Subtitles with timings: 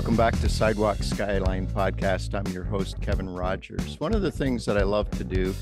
[0.00, 2.34] Welcome back to Sidewalk Skyline Podcast.
[2.34, 4.00] I'm your host, Kevin Rogers.
[4.00, 5.54] One of the things that I love to do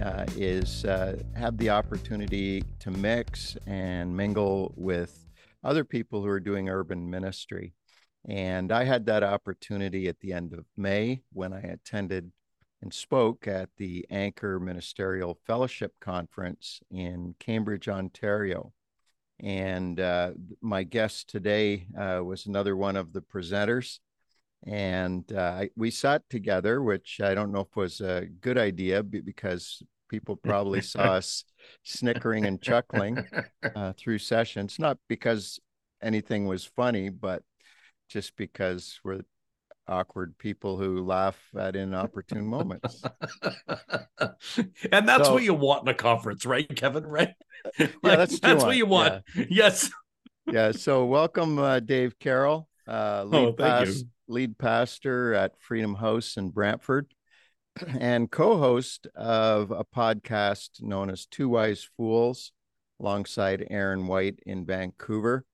[0.00, 5.26] uh, is uh, have the opportunity to mix and mingle with
[5.64, 7.74] other people who are doing urban ministry.
[8.24, 12.30] And I had that opportunity at the end of May when I attended
[12.82, 18.72] and spoke at the Anchor Ministerial Fellowship Conference in Cambridge, Ontario.
[19.42, 23.98] And uh, my guest today uh, was another one of the presenters.
[24.64, 29.82] And uh, we sat together, which I don't know if was a good idea because
[30.08, 31.44] people probably saw us
[31.82, 33.18] snickering and chuckling
[33.74, 35.58] uh, through sessions, not because
[36.00, 37.42] anything was funny, but
[38.08, 39.22] just because we're
[39.88, 43.02] awkward people who laugh at inopportune moments.
[44.90, 47.06] and that's so, what you want in a conference, right, Kevin?
[47.06, 47.30] Right?
[47.78, 49.24] yeah, that's, that's what you want.
[49.34, 49.44] Yeah.
[49.48, 49.90] Yes.
[50.50, 50.72] yeah.
[50.72, 56.50] So welcome, uh, Dave Carroll, uh, lead, oh, past, lead pastor at Freedom House in
[56.50, 57.12] Brantford
[57.98, 62.52] and co-host of a podcast known as Two Wise Fools
[63.00, 65.44] alongside Aaron White in Vancouver.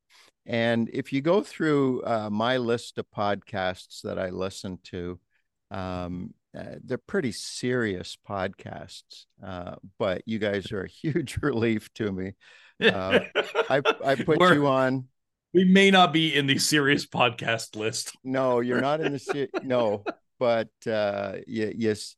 [0.48, 5.20] And if you go through uh, my list of podcasts that I listen to,
[5.70, 12.10] um, uh, they're pretty serious podcasts, uh, but you guys are a huge relief to
[12.10, 12.32] me.
[12.82, 13.20] Uh,
[13.68, 15.08] I, I put We're, you on.
[15.52, 18.16] We may not be in the serious podcast list.
[18.24, 20.02] No, you're not in the se- no,
[20.38, 22.16] but uh, you, yes,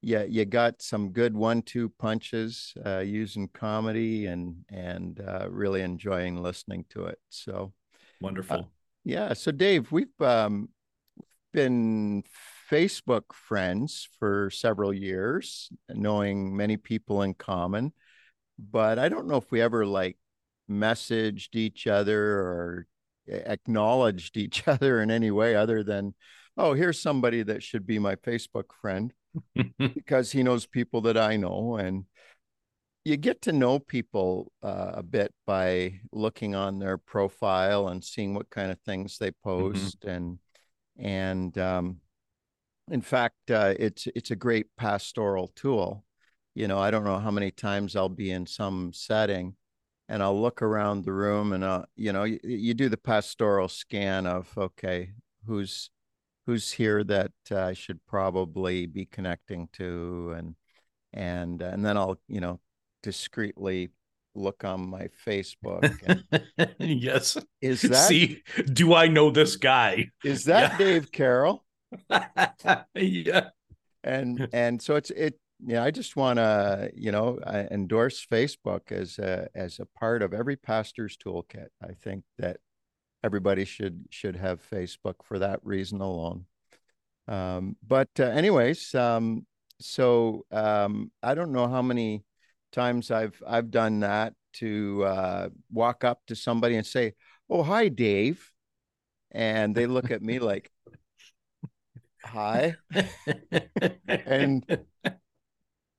[0.00, 6.40] yeah, you got some good one-two punches uh, using comedy and and uh, really enjoying
[6.40, 7.18] listening to it.
[7.30, 7.72] So
[8.20, 8.56] wonderful.
[8.56, 8.62] Uh,
[9.04, 9.32] yeah.
[9.32, 10.68] So Dave, we've um,
[11.52, 12.22] been
[12.70, 17.92] Facebook friends for several years, knowing many people in common,
[18.58, 20.16] but I don't know if we ever like
[20.70, 22.86] messaged each other or
[23.26, 26.14] acknowledged each other in any way other than,
[26.56, 29.12] oh, here's somebody that should be my Facebook friend
[29.78, 31.76] because he knows people that I know.
[31.76, 32.04] And
[33.04, 38.34] you get to know people uh, a bit by looking on their profile and seeing
[38.34, 39.72] what kind of things they mm-hmm.
[39.72, 40.10] post mm-hmm.
[40.10, 40.38] and
[40.98, 42.00] and um,
[42.90, 46.04] in fact uh, it's it's a great pastoral tool
[46.54, 49.54] you know i don't know how many times i'll be in some setting
[50.08, 53.68] and i'll look around the room and uh you know you, you do the pastoral
[53.68, 55.12] scan of okay
[55.46, 55.90] who's
[56.48, 60.54] who's here that uh, I should probably be connecting to, and
[61.12, 62.58] and and then I'll you know
[63.02, 63.90] discreetly
[64.34, 66.24] look on my Facebook.
[66.56, 68.42] And, yes, is that see?
[68.72, 70.06] Do I know this guy?
[70.24, 70.78] Is that yeah.
[70.78, 71.66] Dave Carroll?
[72.94, 73.50] yeah,
[74.02, 75.38] and and so it's it.
[75.66, 80.32] Yeah, I just want to you know endorse Facebook as a as a part of
[80.32, 81.68] every pastor's toolkit.
[81.82, 82.56] I think that
[83.24, 86.46] everybody should should have Facebook for that reason alone.
[87.26, 89.46] Um, but uh, anyways, um,
[89.80, 92.24] so um, I don't know how many
[92.72, 97.14] times I've I've done that to uh, walk up to somebody and say,
[97.50, 98.50] "Oh, hi, Dave,"
[99.30, 100.70] and they look at me like,
[102.24, 102.76] "Hi,"
[104.08, 104.64] and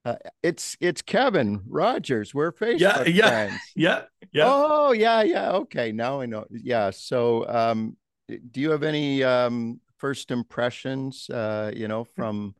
[0.09, 2.33] uh, it's it's Kevin Rogers.
[2.33, 3.61] We're Facebook yeah, yeah, friends.
[3.75, 4.43] Yeah, yeah.
[4.47, 5.51] Oh, yeah, yeah.
[5.51, 6.45] Okay, now I know.
[6.49, 6.91] Yeah.
[6.91, 7.97] So, um,
[8.27, 11.29] do you have any um, first impressions?
[11.29, 12.55] Uh, you know, from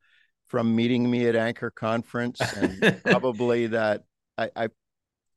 [0.47, 4.03] from meeting me at Anchor Conference, and probably that
[4.37, 4.69] I, I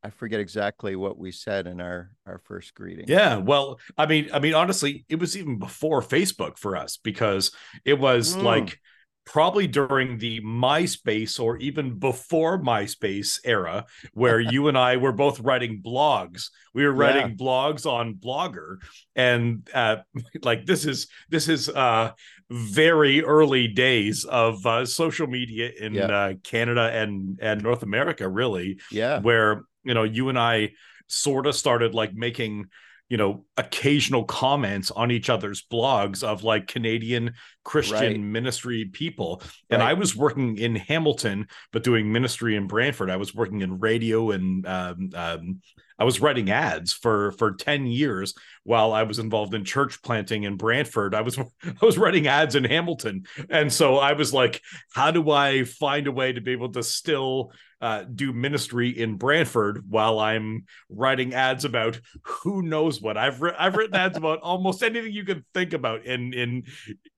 [0.03, 3.07] I forget exactly what we said in our our first greeting.
[3.09, 7.53] Yeah, well, I mean, I mean, honestly, it was even before Facebook for us because
[7.85, 8.43] it was mm.
[8.43, 8.79] like
[9.25, 15.41] probably during the MySpace or even before MySpace era, where you and I were both
[15.41, 16.51] writing blogs.
[16.75, 17.37] We were writing yeah.
[17.37, 18.79] blogs on Blogger,
[19.15, 19.97] and uh,
[20.43, 22.13] like this is this is uh,
[22.51, 26.07] very early days of uh, social media in yeah.
[26.07, 28.81] uh, Canada and and North America, really.
[28.91, 30.73] Yeah, where you know you and I
[31.07, 32.67] sort of started like making
[33.13, 38.19] you know occasional comments on each other's blogs of like Canadian Christian right.
[38.19, 39.43] ministry people.
[39.69, 39.91] And right.
[39.91, 43.11] I was working in Hamilton, but doing ministry in Brantford.
[43.11, 45.61] I was working in radio and um, um,
[45.99, 48.33] I was writing ads for for 10 years
[48.65, 51.15] while I was involved in church planting in Brantford.
[51.15, 53.25] I was I was writing ads in Hamilton.
[53.51, 54.63] And so I was like,
[54.95, 59.17] how do I find a way to be able to still uh, do ministry in
[59.17, 63.17] Brantford while I'm writing ads about who knows what.
[63.17, 66.63] I've I've written ads about almost anything you can think about in in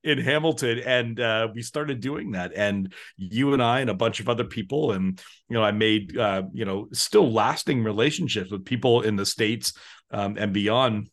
[0.03, 2.51] in Hamilton, and uh, we started doing that.
[2.55, 6.17] And you and I and a bunch of other people, and you know, I made
[6.17, 9.73] uh, you know still lasting relationships with people in the states
[10.09, 11.09] um, and beyond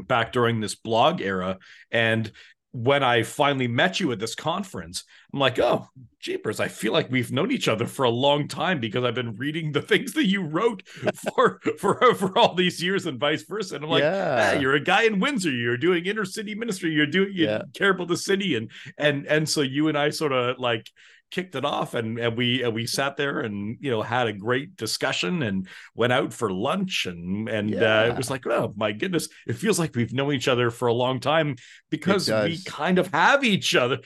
[0.00, 1.58] back during this blog era
[1.90, 2.30] and
[2.72, 5.88] when I finally met you at this conference, I'm like, oh,
[6.20, 9.36] jeepers, I feel like we've known each other for a long time because I've been
[9.36, 13.76] reading the things that you wrote for for for all these years and vice versa.
[13.76, 14.54] And I'm like, yeah.
[14.54, 17.62] ah, you're a guy in Windsor, you're doing inner city ministry, you're doing you yeah.
[17.74, 20.90] care about the city, and and and so you and I sort of like
[21.30, 24.32] kicked it off and, and we and we sat there and you know had a
[24.32, 28.00] great discussion and went out for lunch and and yeah.
[28.00, 30.88] uh, it was like oh my goodness it feels like we've known each other for
[30.88, 31.56] a long time
[31.90, 33.98] because we kind of have each other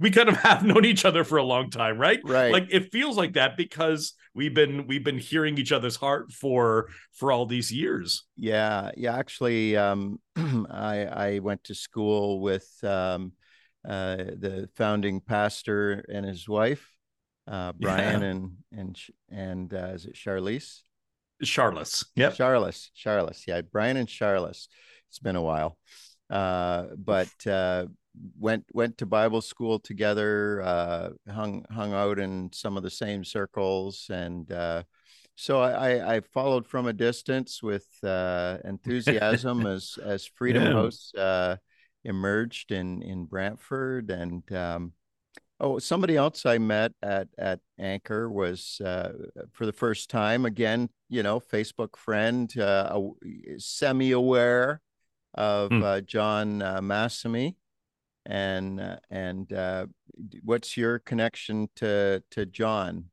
[0.00, 2.20] we kind of have known each other for a long time right?
[2.24, 2.52] Right.
[2.52, 6.88] Like it feels like that because we've been we've been hearing each other's heart for
[7.12, 8.24] for all these years.
[8.36, 13.32] Yeah yeah actually um i i went to school with um
[13.88, 16.86] uh, the founding pastor and his wife,
[17.46, 18.28] uh, Brian yeah.
[18.28, 18.98] and and
[19.30, 20.82] and uh, is it Charlize?
[21.42, 22.04] Charles.
[22.16, 22.34] Yep.
[22.34, 22.90] Charles.
[22.94, 23.44] Charles.
[23.46, 24.68] Yeah, Brian and Charles.
[25.08, 25.78] It's been a while,
[26.28, 27.86] uh, but uh,
[28.38, 30.62] went went to Bible school together.
[30.62, 34.82] Uh, hung hung out in some of the same circles, and uh,
[35.34, 40.72] so I, I followed from a distance with uh, enthusiasm as as Freedom yeah.
[40.72, 41.56] House uh,
[42.04, 44.92] emerged in in Brantford and um,
[45.58, 49.12] oh somebody else I met at at Anchor was uh,
[49.52, 52.98] for the first time again you know Facebook friend uh,
[53.58, 54.80] semi aware
[55.34, 55.82] of mm.
[55.82, 57.54] uh, John uh, Massamy
[58.26, 59.86] and uh, and uh,
[60.42, 63.06] what's your connection to to John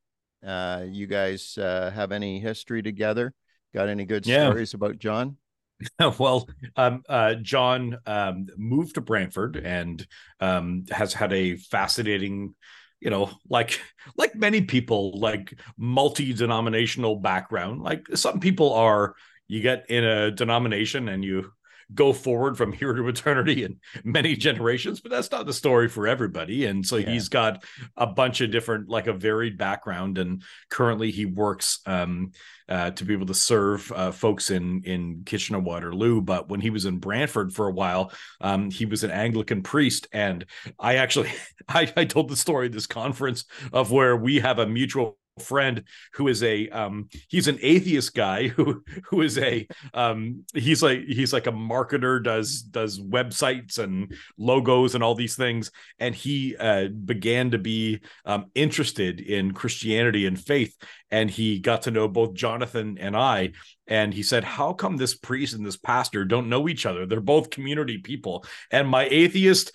[0.46, 3.34] uh, you guys uh, have any history together
[3.74, 4.48] got any good yeah.
[4.48, 5.38] stories about John
[6.20, 10.06] well, um, uh, John um, moved to Brantford and
[10.40, 12.56] um, has had a fascinating,
[13.00, 13.80] you know, like
[14.18, 17.82] like many people, like multi denominational background.
[17.82, 19.16] Like some people are,
[19.48, 21.52] you get in a denomination and you
[21.94, 26.08] go forward from here to eternity in many generations, but that's not the story for
[26.08, 26.66] everybody.
[26.66, 27.10] And so yeah.
[27.10, 27.64] he's got
[27.96, 30.18] a bunch of different, like a varied background.
[30.18, 32.32] And currently he works um,
[32.68, 36.22] uh, to be able to serve uh, folks in in Kitchener Waterloo.
[36.22, 38.12] But when he was in Brantford for a while,
[38.42, 40.08] um, he was an Anglican priest.
[40.12, 40.46] And
[40.80, 41.32] I actually
[41.70, 45.84] I, I told the story at this conference of where we have a mutual friend
[46.14, 51.04] who is a um he's an atheist guy who who is a um he's like
[51.08, 55.72] he's like a marketer does does websites and logos and all these things.
[56.00, 60.76] And he uh began to be um interested in christianity and faith
[61.12, 63.52] and he got to know both jonathan and i
[63.88, 67.06] and he said how come this priest and this pastor don't know each other?
[67.06, 68.46] They're both community people.
[68.70, 69.72] And my atheist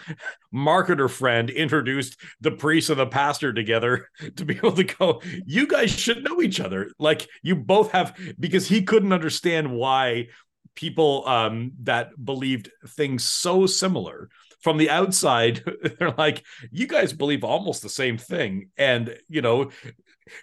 [0.54, 5.66] marketer friend introduced the priest and the pastor together to be able to go you
[5.66, 6.90] guys should know each other.
[6.98, 10.28] Like you both have because he couldn't understand why
[10.74, 14.30] people um that believed things so similar
[14.60, 15.62] from the outside
[15.98, 18.68] they're like you guys believe almost the same thing.
[18.76, 19.70] And you know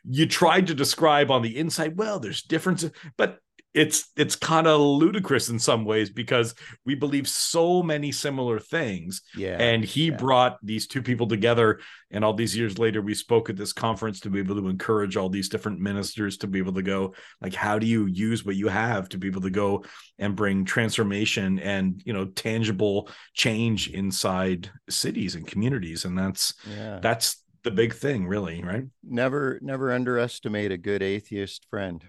[0.03, 3.39] you tried to describe on the inside well there's differences but
[3.73, 6.55] it's it's kind of ludicrous in some ways because
[6.85, 9.21] we believe so many similar things.
[9.35, 10.15] Yeah and he yeah.
[10.15, 14.19] brought these two people together and all these years later we spoke at this conference
[14.21, 17.53] to be able to encourage all these different ministers to be able to go like
[17.53, 19.83] how do you use what you have to be able to go
[20.17, 26.05] and bring transformation and you know tangible change inside cities and communities?
[26.05, 26.99] And that's yeah.
[27.01, 32.03] that's the big thing really right never never underestimate a good atheist friend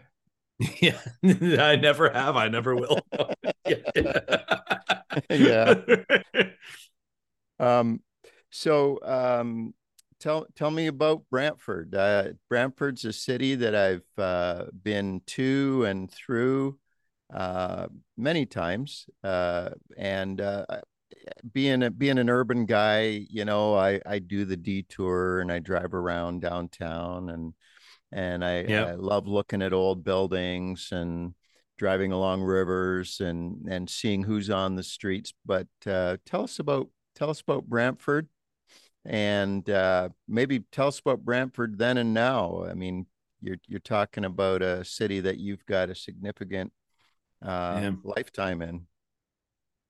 [0.80, 2.37] Yeah, I never have.
[2.37, 3.00] I never will.
[5.30, 5.75] yeah.
[7.59, 8.00] Um.
[8.50, 9.75] So, um,
[10.19, 11.95] tell tell me about Brantford.
[11.95, 16.78] Uh, Brantford's a city that I've uh, been to and through
[17.33, 20.66] uh, many times, uh, and uh,
[21.53, 25.59] being a, being an urban guy, you know, I I do the detour and I
[25.59, 27.55] drive around downtown and
[28.12, 28.89] and I, yep.
[28.89, 31.35] I love looking at old buildings and
[31.79, 35.33] driving along rivers and and seeing who's on the streets.
[35.47, 38.29] But uh, tell us about tell us about Brantford,
[39.05, 42.65] and uh, maybe tell us about Brantford then and now.
[42.69, 43.07] I mean,
[43.41, 46.73] you're you're talking about a city that you've got a significant
[47.43, 47.93] uh, yeah.
[48.05, 48.87] lifetime in.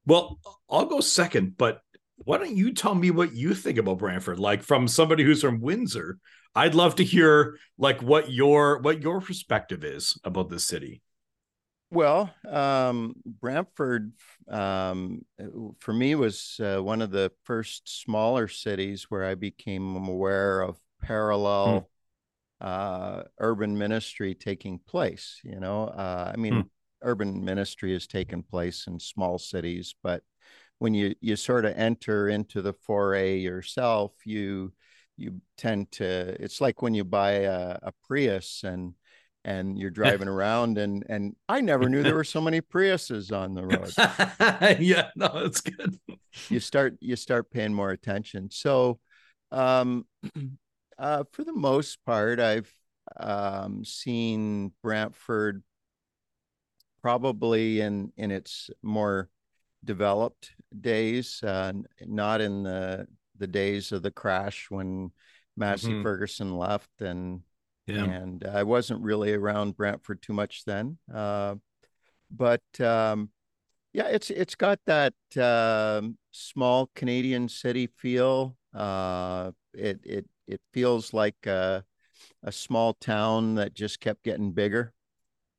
[0.06, 0.38] Well,
[0.68, 1.80] I'll go second, but
[2.16, 4.38] why don't you tell me what you think about Brantford?
[4.38, 6.18] Like from somebody who's from Windsor,
[6.54, 11.02] I'd love to hear like what your what your perspective is about this city.
[11.92, 14.12] Well, um, Brantford
[14.48, 15.24] um,
[15.80, 20.78] for me was uh, one of the first smaller cities where I became aware of
[21.02, 21.88] parallel
[22.60, 22.66] hmm.
[22.66, 25.40] uh, urban ministry taking place.
[25.42, 26.60] You know, uh, I mean, hmm.
[27.02, 30.22] Urban ministry has taken place in small cities, but
[30.78, 34.72] when you you sort of enter into the foray yourself, you
[35.16, 36.42] you tend to.
[36.42, 38.94] It's like when you buy a, a Prius and
[39.44, 43.54] and you're driving around and and I never knew there were so many Priuses on
[43.54, 43.92] the road.
[44.80, 45.98] yeah, no, it's good.
[46.48, 48.50] you start you start paying more attention.
[48.50, 48.98] So
[49.52, 50.06] um
[50.98, 52.72] uh for the most part I've
[53.18, 55.62] um seen Brantford
[57.02, 59.28] probably in in its more
[59.84, 61.72] developed days, uh,
[62.06, 63.06] not in the
[63.38, 65.10] the days of the crash when
[65.56, 66.02] Massey mm-hmm.
[66.02, 67.42] Ferguson left and
[67.86, 68.04] yeah.
[68.04, 70.98] And I wasn't really around Brantford too much then.
[71.12, 71.56] Uh,
[72.30, 73.30] but um,
[73.92, 78.56] yeah, it's it's got that uh, small Canadian city feel.
[78.74, 81.84] Uh, it it it feels like a,
[82.42, 84.92] a, small town that just kept getting bigger,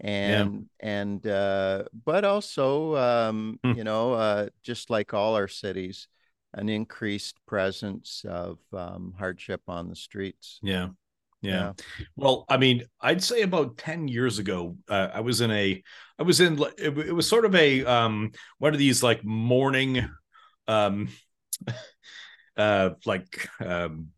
[0.01, 0.89] and yeah.
[0.89, 3.74] and uh, but also um, hmm.
[3.74, 6.08] you know uh, just like all our cities,
[6.53, 10.60] an increased presence of um, hardship on the streets.
[10.62, 10.89] Yeah,
[11.41, 11.74] yeah.
[12.15, 15.81] Well, I mean, I'd say about 10 years ago, uh, I was in a,
[16.20, 20.08] I was in, it, it, was sort of a, um, one of these like morning,
[20.67, 21.10] um,
[22.58, 24.10] uh, like, um,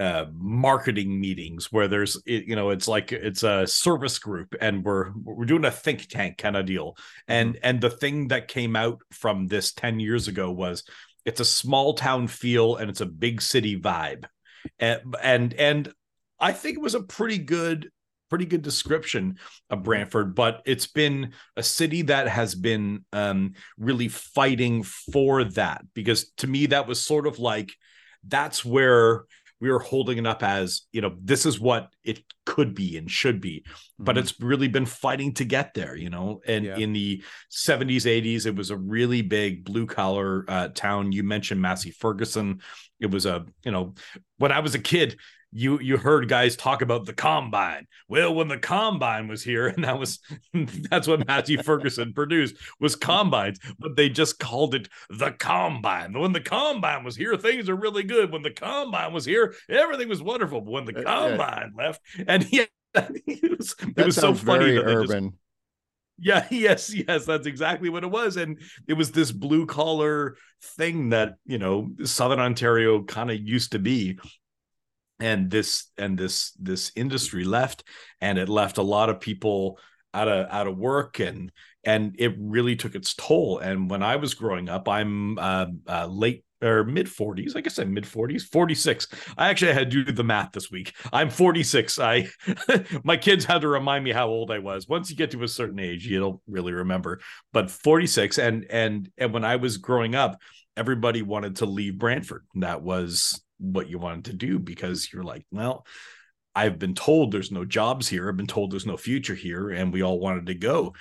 [0.00, 5.10] uh, marketing meetings where there's you know it's like it's a service group and we're
[5.22, 6.96] we're doing a think tank kind of deal
[7.28, 7.60] and mm-hmm.
[7.62, 10.84] and the thing that came out from this 10 years ago was
[11.26, 14.24] it's a small town feel and it's a big city vibe
[14.78, 15.92] and and and
[16.38, 17.90] I think it was a pretty good
[18.30, 19.38] pretty good description
[19.68, 19.84] of mm-hmm.
[19.84, 26.30] Brantford, but it's been a city that has been um, really fighting for that because
[26.38, 27.72] to me that was sort of like
[28.26, 29.24] that's where
[29.60, 33.10] we were holding it up as you know this is what it could be and
[33.10, 33.64] should be
[33.98, 34.22] but mm-hmm.
[34.22, 36.76] it's really been fighting to get there you know and yeah.
[36.76, 41.60] in the 70s 80s it was a really big blue collar uh, town you mentioned
[41.60, 42.60] massey ferguson
[42.98, 43.94] it was a you know
[44.38, 45.18] when i was a kid
[45.52, 47.86] you you heard guys talk about the combine.
[48.08, 50.20] Well, when the combine was here, and that was
[50.90, 56.18] that's what Massey Ferguson produced was combines, but they just called it the combine.
[56.18, 58.32] When the combine was here, things are really good.
[58.32, 60.60] When the combine was here, everything was wonderful.
[60.60, 64.84] But when the combine uh, left, and yeah, it was, it was so funny that
[64.84, 65.30] urban.
[65.30, 65.36] Just,
[66.22, 68.36] yeah, yes, yes, that's exactly what it was.
[68.36, 70.36] And it was this blue collar
[70.76, 74.18] thing that, you know, Southern Ontario kind of used to be
[75.20, 77.84] and this and this this industry left
[78.20, 79.78] and it left a lot of people
[80.12, 81.52] out of out of work and
[81.84, 83.58] and it really took its toll.
[83.58, 87.78] And when i was growing up i'm uh, uh, late or mid 40s i guess
[87.78, 89.08] i'm mid 40s 46
[89.38, 90.94] i actually had to do the math this week.
[91.12, 92.28] I'm 46 i
[93.04, 94.88] my kids had to remind me how old i was.
[94.88, 97.20] Once you get to a certain age you don't really remember.
[97.52, 100.38] But 46 and and and when i was growing up
[100.76, 102.46] everybody wanted to leave brantford.
[102.54, 105.86] That was what you wanted to do because you're like, well,
[106.54, 108.28] I've been told there's no jobs here.
[108.28, 110.94] I've been told there's no future here, and we all wanted to go.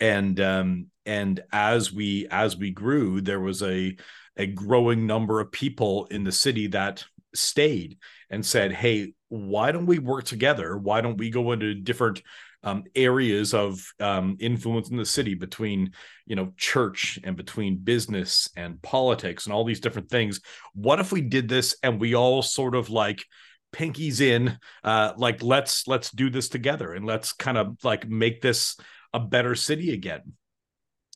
[0.00, 3.96] And um, and as we as we grew, there was a
[4.36, 7.98] a growing number of people in the city that stayed
[8.30, 10.76] and said, "Hey, why don't we work together?
[10.76, 12.22] Why don't we go into different
[12.66, 15.92] um, areas of um, influence in the city between
[16.26, 20.40] you know church and between business and politics and all these different things.
[20.74, 23.24] What if we did this and we all sort of like
[23.72, 28.40] pinkies in uh like let's let's do this together and let's kind of like make
[28.40, 28.76] this
[29.14, 30.32] a better city again?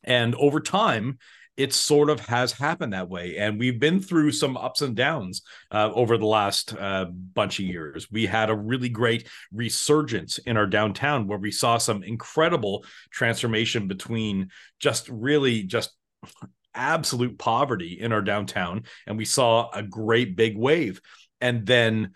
[0.04, 1.18] And over time
[1.56, 3.36] it sort of has happened that way.
[3.36, 7.66] And we've been through some ups and downs uh, over the last uh, bunch of
[7.66, 8.10] years.
[8.10, 13.88] We had a really great resurgence in our downtown where we saw some incredible transformation
[13.88, 15.90] between just really just
[16.74, 18.84] absolute poverty in our downtown.
[19.06, 21.00] And we saw a great big wave.
[21.40, 22.12] And then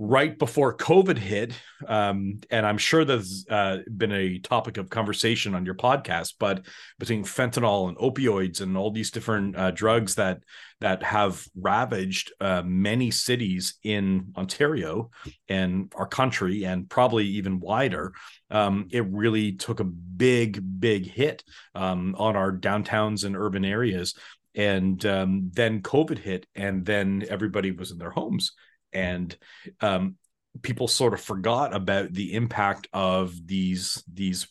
[0.00, 1.52] right before COVID hit,
[1.88, 6.64] um, and I'm sure that's uh, been a topic of conversation on your podcast, but
[7.00, 10.44] between fentanyl and opioids and all these different uh, drugs that
[10.80, 15.10] that have ravaged uh, many cities in Ontario
[15.48, 18.12] and our country, and probably even wider,
[18.52, 21.42] um, it really took a big, big hit
[21.74, 24.14] um, on our downtowns and urban areas.
[24.54, 28.52] And um, then COVID hit, and then everybody was in their homes
[28.92, 29.36] and
[29.80, 30.16] um,
[30.62, 34.48] people sort of forgot about the impact of these these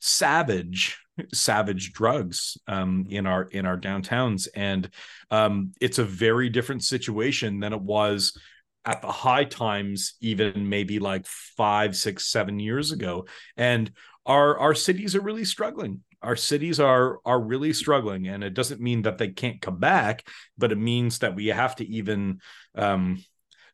[0.00, 0.98] savage
[1.32, 4.48] savage drugs um, in our in our downtowns.
[4.54, 4.88] And
[5.30, 8.38] um, it's a very different situation than it was
[8.84, 13.26] at the high times even maybe like five six seven years ago.
[13.56, 13.90] And
[14.26, 16.02] our our cities are really struggling.
[16.22, 18.28] Our cities are are really struggling.
[18.28, 21.76] And it doesn't mean that they can't come back but it means that we have
[21.76, 22.40] to even
[22.74, 23.22] um,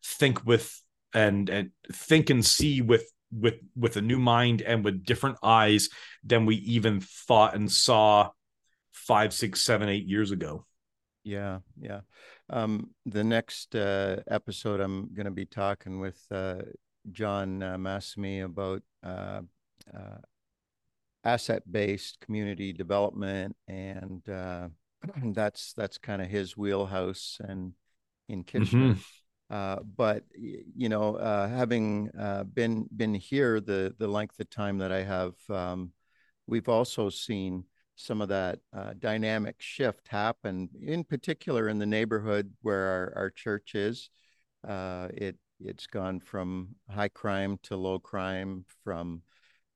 [0.07, 0.81] think with
[1.13, 5.89] and and think and see with with with a new mind and with different eyes
[6.25, 8.31] than we even thought and saw
[8.93, 10.65] five six seven eight years ago.
[11.25, 12.01] Yeah yeah.
[12.49, 16.63] Um the next uh episode i'm going to be talking with uh
[17.11, 19.41] john uh, massamy about uh,
[19.93, 20.19] uh
[21.25, 24.69] asset-based community development and uh
[25.33, 27.73] that's that's kind of his wheelhouse and
[28.29, 29.01] in kitchener mm-hmm.
[29.49, 34.79] Uh, but you know, uh, having uh, been been here the the length of time
[34.79, 35.93] that I have, um,
[36.47, 40.69] we've also seen some of that uh, dynamic shift happen.
[40.83, 44.11] In particular, in the neighborhood where our, our church is,
[44.67, 49.23] uh, it it's gone from high crime to low crime, from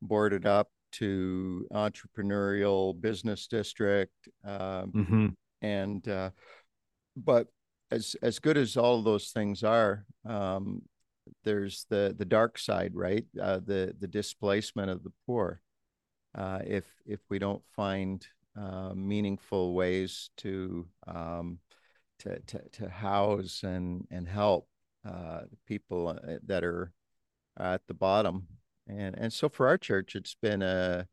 [0.02, 5.26] boarded up to entrepreneurial business district, um, mm-hmm.
[5.62, 6.32] and
[7.16, 7.46] but
[7.90, 10.82] as as good as all of those things are, um,
[11.44, 13.24] there's the the dark side, right?
[13.40, 15.60] Uh, the the displacement of the poor.
[16.34, 21.58] Uh, if if we don't find uh, meaningful ways to um,
[22.20, 24.68] to, to to house and and help
[25.08, 26.92] uh, people uh, that are
[27.58, 28.46] at the bottom,
[28.86, 31.06] and and so for our church, it's been a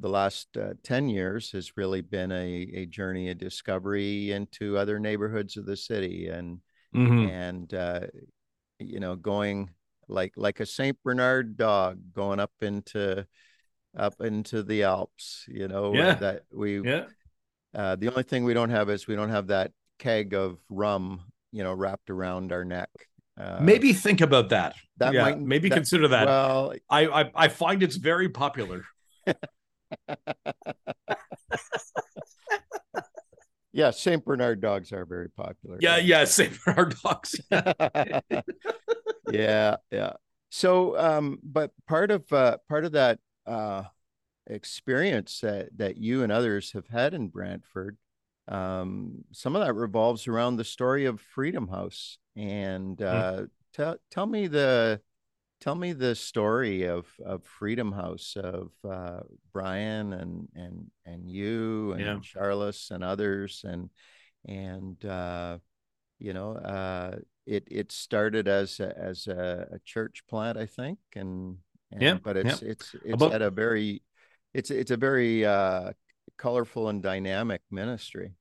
[0.00, 4.98] the last uh, 10 years has really been a, a journey of discovery into other
[4.98, 6.60] neighborhoods of the city and
[6.94, 7.28] mm-hmm.
[7.28, 8.00] and uh,
[8.78, 9.70] you know going
[10.08, 13.26] like like a saint bernard dog going up into
[13.96, 16.14] up into the alps you know yeah.
[16.14, 17.04] that we yeah
[17.74, 21.20] uh, the only thing we don't have is we don't have that keg of rum
[21.52, 22.90] you know wrapped around our neck
[23.38, 24.74] uh, maybe think about that.
[24.96, 26.26] That yeah, might maybe that, consider that.
[26.26, 28.84] Well, I, I I find it's very popular.
[33.72, 35.78] yeah, Saint Bernard dogs are very popular.
[35.80, 37.40] Yeah, yeah, Saint Bernard dogs.
[39.30, 40.12] yeah, yeah.
[40.50, 43.84] So, um, but part of uh, part of that uh,
[44.46, 47.96] experience that that you and others have had in Brantford,
[48.48, 52.18] um, some of that revolves around the story of Freedom House.
[52.36, 53.04] And hmm.
[53.06, 53.48] uh, mm.
[53.74, 55.00] tell tell me the
[55.60, 59.20] tell me the story of of Freedom House of uh,
[59.52, 62.18] Brian and and and you and yeah.
[62.22, 63.90] Charles and others and
[64.46, 65.58] and uh,
[66.18, 67.16] you know uh,
[67.46, 71.58] it it started as a, as a, a, church plant I think and,
[71.90, 72.70] and yeah but it's yeah.
[72.70, 74.02] it's it's About- at a very
[74.54, 75.92] it's it's a very uh,
[76.36, 78.34] colorful and dynamic ministry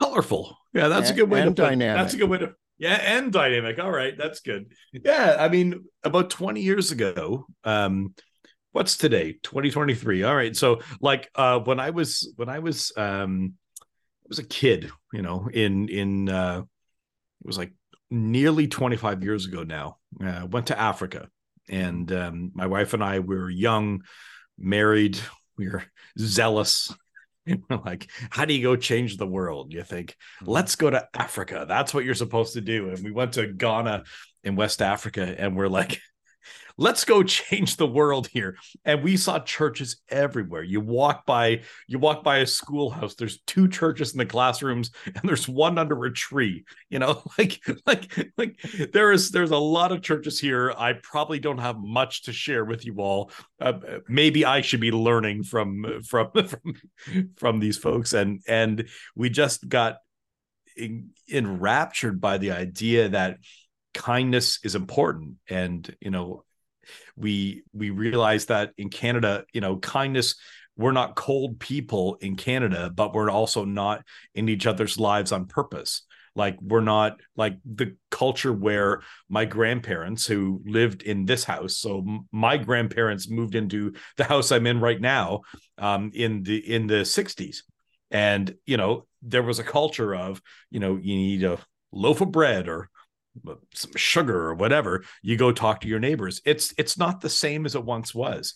[0.00, 2.02] colorful yeah that's and, a good way to put dynamic.
[2.02, 3.78] that's a good way to yeah, and dynamic.
[3.78, 4.72] All right, that's good.
[4.92, 8.12] Yeah, I mean, about 20 years ago, um,
[8.72, 9.38] what's today?
[9.44, 10.24] 2023.
[10.24, 10.56] All right.
[10.56, 13.54] So like uh when I was when I was um
[14.24, 17.72] I was a kid, you know, in in uh it was like
[18.10, 19.98] nearly 25 years ago now.
[20.20, 21.28] Uh, went to Africa
[21.68, 24.02] and um my wife and I were young,
[24.58, 25.20] married,
[25.56, 25.84] we were
[26.18, 26.92] zealous
[27.84, 29.72] like, how do you go change the world?
[29.72, 30.50] You think, mm-hmm.
[30.50, 31.64] let's go to Africa.
[31.68, 32.90] That's what you're supposed to do.
[32.90, 34.04] And we went to Ghana
[34.44, 36.00] in West Africa and we're like,
[36.76, 38.56] let's go change the world here.
[38.84, 40.62] And we saw churches everywhere.
[40.62, 45.20] You walk by you walk by a schoolhouse there's two churches in the classrooms and
[45.24, 47.22] there's one under a tree you know?
[47.38, 48.60] Like like like
[48.92, 50.72] there is there's a lot of churches here.
[50.76, 53.30] I probably don't have much to share with you all.
[53.58, 53.72] Uh,
[54.06, 56.74] maybe i should be learning from from from
[57.36, 58.12] from these folks.
[58.12, 59.96] And and we just got
[61.30, 63.38] enraptured by the idea that
[63.94, 65.36] kindness is important.
[65.48, 66.44] And you know
[67.16, 70.36] we we realize that in Canada, you know, kindness
[70.76, 75.46] we're not cold people in Canada, but we're also not in each other's lives on
[75.46, 76.02] purpose.
[76.34, 81.76] Like we're not like the culture where my grandparents who lived in this house.
[81.76, 85.42] So my grandparents moved into the house I'm in right now
[85.76, 87.58] um, in the in the 60s.
[88.10, 90.40] And you know, there was a culture of,
[90.70, 91.58] you know, you need a
[91.92, 92.88] loaf of bread or
[93.74, 96.40] some sugar or whatever you go talk to your neighbors.
[96.44, 98.54] It's it's not the same as it once was.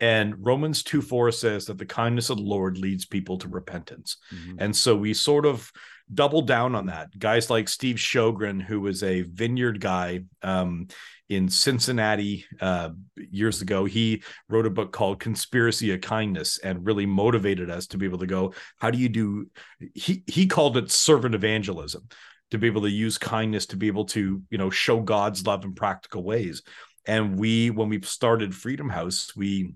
[0.00, 4.16] And romans 2 4 says that the kindness of the lord leads people to repentance.
[4.32, 4.56] Mm-hmm.
[4.58, 5.70] and so we sort of
[6.12, 7.16] double down on that.
[7.18, 10.88] Guys like steve sjogren who was a vineyard guy um,
[11.28, 17.06] in cincinnati uh, years ago he wrote a book called conspiracy of kindness and really
[17.06, 19.48] motivated us to be able to go how do you do?
[19.94, 22.08] He he called it servant evangelism
[22.54, 25.64] to be able to use kindness to be able to you know show god's love
[25.64, 26.62] in practical ways
[27.06, 29.74] And we, when we started Freedom House, we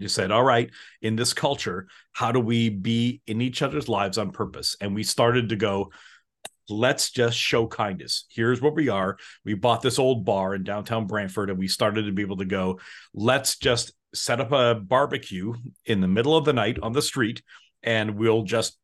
[0.00, 4.18] just said, all right, in this culture, how do we be in each other's lives
[4.18, 4.76] on purpose?
[4.80, 5.92] And we started to go,
[6.68, 8.26] let's just show kindness.
[8.28, 9.16] Here's what we are.
[9.44, 12.44] We bought this old bar in downtown Brantford and we started to be able to
[12.44, 12.80] go,
[13.14, 17.42] let's just set up a barbecue in the middle of the night on the street
[17.82, 18.76] and we'll just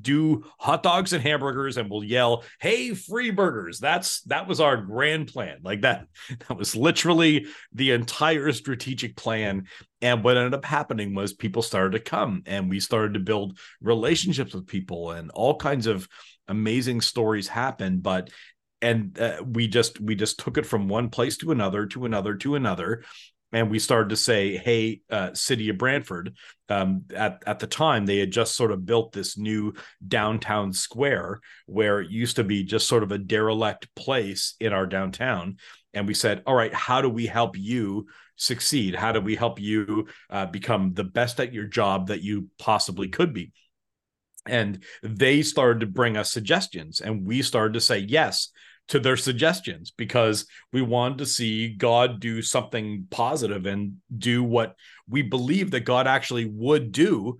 [0.00, 3.78] do hot dogs and hamburgers and we'll yell hey free burgers.
[3.78, 5.58] That's that was our grand plan.
[5.62, 6.06] Like that
[6.48, 9.66] that was literally the entire strategic plan.
[10.00, 13.58] And what ended up happening was people started to come and we started to build
[13.80, 16.08] relationships with people and all kinds of
[16.48, 18.02] amazing stories happened.
[18.02, 18.30] But
[18.82, 22.34] and uh, we just we just took it from one place to another to another
[22.36, 23.04] to another
[23.54, 26.36] and we started to say, "Hey, uh, city of Brantford."
[26.68, 29.74] Um, at at the time, they had just sort of built this new
[30.06, 34.86] downtown square where it used to be just sort of a derelict place in our
[34.86, 35.58] downtown,
[35.94, 39.60] and we said, "All right, how do we help you?" succeed how do we help
[39.60, 43.52] you uh, become the best at your job that you possibly could be
[44.44, 48.50] and they started to bring us suggestions and we started to say yes
[48.88, 54.74] to their suggestions because we wanted to see God do something positive and do what
[55.08, 57.38] we believe that God actually would do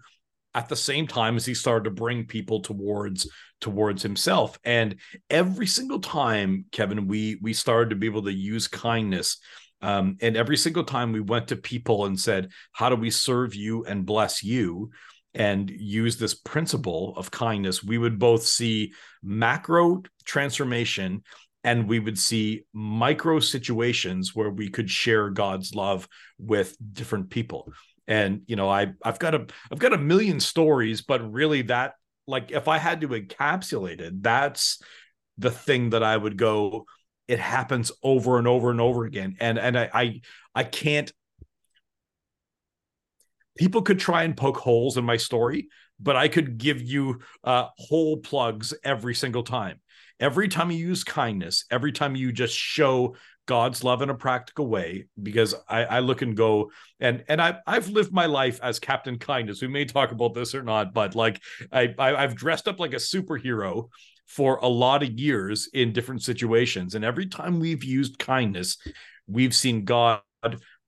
[0.55, 3.29] at the same time as he started to bring people towards
[3.61, 4.59] towards himself.
[4.65, 4.97] And
[5.29, 9.39] every single time kevin we we started to be able to use kindness
[9.83, 13.55] um, and every single time we went to people and said how do we serve
[13.55, 14.91] you and bless you
[15.35, 18.93] and use this principle of kindness, we would both see
[19.23, 21.23] macro transformation
[21.65, 26.07] and we would see micro situations where we could share God's love
[26.39, 27.73] with different people.
[28.07, 31.95] And you know, I I've got a I've got a million stories, but really that
[32.27, 34.81] like if I had to encapsulate it, that's
[35.39, 36.87] the thing that I would go
[37.27, 40.21] it happens over and over and over again and and I I,
[40.55, 41.11] I can't
[43.57, 45.69] people could try and poke holes in my story,
[46.01, 49.81] but I could give you uh, whole plugs every single time.
[50.21, 54.67] Every time you use kindness, every time you just show God's love in a practical
[54.67, 58.79] way, because I, I look and go, and and I I've lived my life as
[58.79, 59.61] Captain Kindness.
[59.61, 62.95] We may talk about this or not, but like I, I I've dressed up like
[62.95, 63.89] a superhero
[64.27, 68.79] for a lot of years in different situations, and every time we've used kindness,
[69.27, 70.23] we've seen God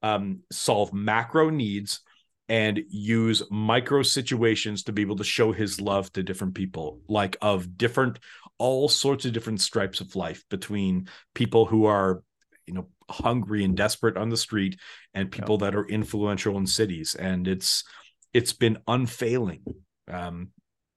[0.02, 2.00] um, solve macro needs
[2.48, 7.36] and use micro situations to be able to show his love to different people, like
[7.42, 8.18] of different,
[8.58, 12.22] all sorts of different stripes of life between people who are,
[12.66, 14.78] you know, hungry and desperate on the street
[15.14, 15.66] and people yeah.
[15.66, 17.14] that are influential in cities.
[17.14, 17.84] And it's,
[18.32, 19.62] it's been unfailing.
[20.08, 20.50] Um,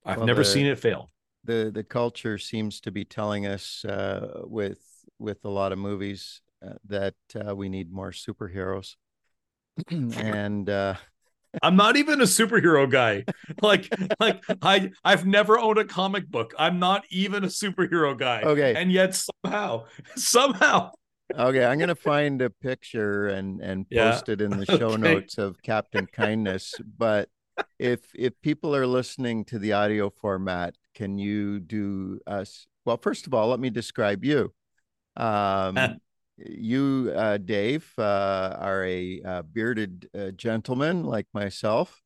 [0.05, 1.09] I've well, never the, seen it fail.
[1.45, 4.79] The, the culture seems to be telling us uh, with,
[5.17, 8.95] with a lot of movies uh, that uh, we need more superheroes.
[9.89, 10.95] and uh,
[11.63, 13.25] I'm not even a superhero guy.
[13.61, 16.53] Like, like I I've never owned a comic book.
[16.57, 18.41] I'm not even a superhero guy.
[18.41, 18.73] Okay.
[18.75, 19.85] And yet somehow,
[20.15, 20.91] somehow.
[21.35, 24.11] Okay, I'm gonna find a picture and and yeah.
[24.11, 25.01] post it in the show okay.
[25.01, 26.73] notes of Captain Kindness.
[26.97, 27.29] But
[27.77, 33.27] if if people are listening to the audio format, can you do us well, first
[33.27, 34.53] of all, let me describe you.
[35.15, 35.77] Um
[36.45, 42.01] you, uh, Dave, uh, are a uh, bearded uh, gentleman like myself.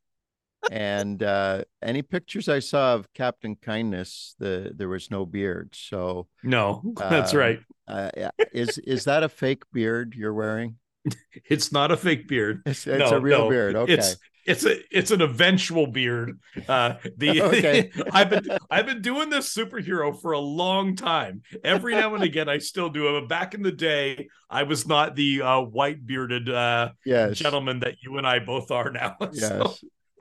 [0.71, 5.73] and uh, any pictures I saw of Captain Kindness, the there was no beard.
[5.75, 7.59] So no, that's um, right.
[7.87, 8.09] Uh,
[8.53, 10.77] is is that a fake beard you're wearing?
[11.49, 12.61] It's not a fake beard.
[12.65, 13.49] It's, it's no, a real no.
[13.49, 13.75] beard.
[13.75, 13.93] Okay.
[13.93, 16.39] It's it's a it's an eventual beard.
[16.67, 17.91] Uh, the okay.
[18.11, 21.43] I've been I've been doing this superhero for a long time.
[21.63, 23.21] Every now and again, I still do it.
[23.21, 27.37] But back in the day, I was not the uh, white bearded uh, yes.
[27.37, 29.17] gentleman that you and I both are now.
[29.33, 29.49] Yes.
[29.49, 29.73] So.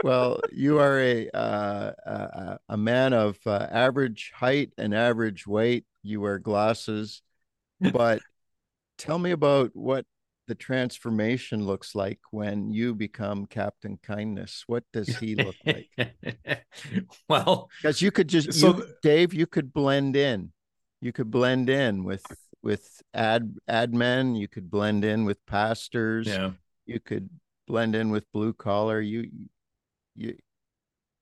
[0.03, 5.85] well, you are a uh, a, a man of uh, average height and average weight.
[6.03, 7.21] You wear glasses,
[7.81, 8.21] but
[8.97, 10.07] tell me about what
[10.49, 14.65] the transformation looks like when you become Captain Kindness.
[14.67, 15.89] What does he look like?
[17.29, 20.53] well, because you could just, so, you, Dave, you could blend in.
[21.01, 22.25] You could blend in with
[22.63, 24.37] with ad ad men.
[24.37, 26.29] You could blend in with pastors.
[26.29, 26.53] Yeah.
[26.87, 27.29] You could
[27.67, 29.01] blend in with blue collar.
[29.01, 29.29] You
[30.15, 30.37] you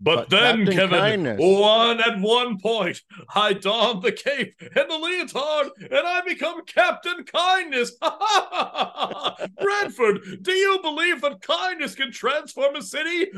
[0.01, 1.39] but, but then, Kevin, Kindness.
[1.39, 3.03] one at one point,
[3.35, 7.93] I don the cape and the leotard, and I become Captain Kindness.
[9.61, 13.31] Brantford, do you believe that kindness can transform a city?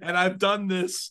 [0.00, 1.10] and I've done this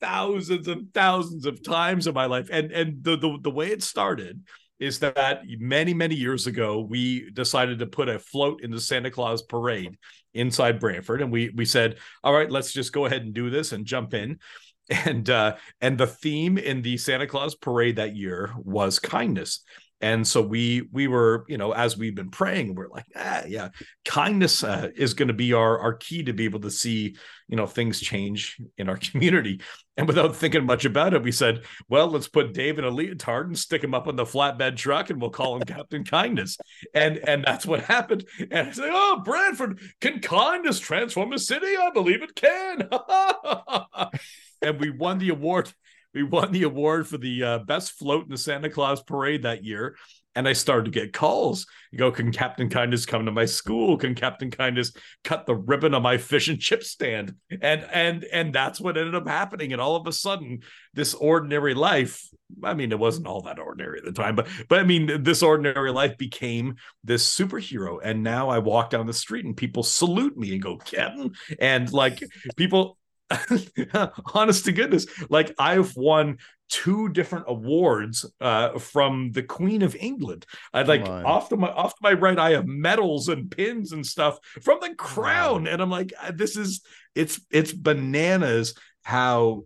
[0.00, 2.48] thousands and thousands of times in my life.
[2.52, 4.42] And and the, the the way it started
[4.82, 9.12] is that many many years ago we decided to put a float in the Santa
[9.12, 9.96] Claus parade
[10.34, 13.72] inside Brantford, and we we said, all right, let's just go ahead and do this
[13.72, 14.38] and jump in.
[14.90, 19.60] And uh, and the theme in the Santa Claus parade that year was kindness
[20.02, 23.68] and so we we were you know as we've been praying we're like ah yeah
[24.04, 27.16] kindness uh, is going to be our our key to be able to see
[27.48, 29.60] you know things change in our community.
[29.98, 33.46] And without thinking much about it we said well let's put dave in a leotard
[33.46, 36.58] and stick him up on the flatbed truck and we'll call him captain kindness.
[36.94, 38.24] And and that's what happened.
[38.50, 41.76] And i said oh Brantford can kindness transform a city?
[41.76, 42.88] I believe it can.
[44.62, 45.72] And we won the award
[46.14, 49.64] we won the award for the uh, best float in the Santa Claus parade that
[49.64, 49.96] year.
[50.34, 51.66] And I started to get calls.
[51.90, 53.98] You go, can Captain Kindness come to my school?
[53.98, 54.92] Can Captain Kindness
[55.24, 57.34] cut the ribbon on my fish and chip stand?
[57.60, 59.72] And and and that's what ended up happening.
[59.72, 60.60] And all of a sudden,
[60.94, 62.26] this ordinary life,
[62.64, 65.42] I mean, it wasn't all that ordinary at the time, but but I mean, this
[65.42, 67.98] ordinary life became this superhero.
[68.02, 71.32] And now I walk down the street and people salute me and go, Captain.
[71.58, 72.22] And like
[72.56, 72.96] people
[74.34, 80.46] honest to goodness, like I've won two different awards uh, from the Queen of England.
[80.72, 84.06] I'd like off to my off to my right, I have medals and pins and
[84.06, 85.70] stuff from the crown, wow.
[85.70, 86.82] and I'm like, uh, this is
[87.14, 89.64] it's it's bananas how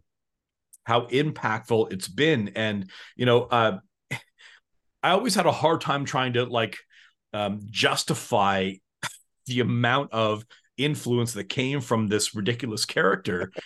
[0.84, 3.78] how impactful it's been, and you know, uh,
[5.02, 6.76] I always had a hard time trying to like
[7.32, 8.72] um, justify
[9.46, 10.44] the amount of
[10.76, 13.52] influence that came from this ridiculous character.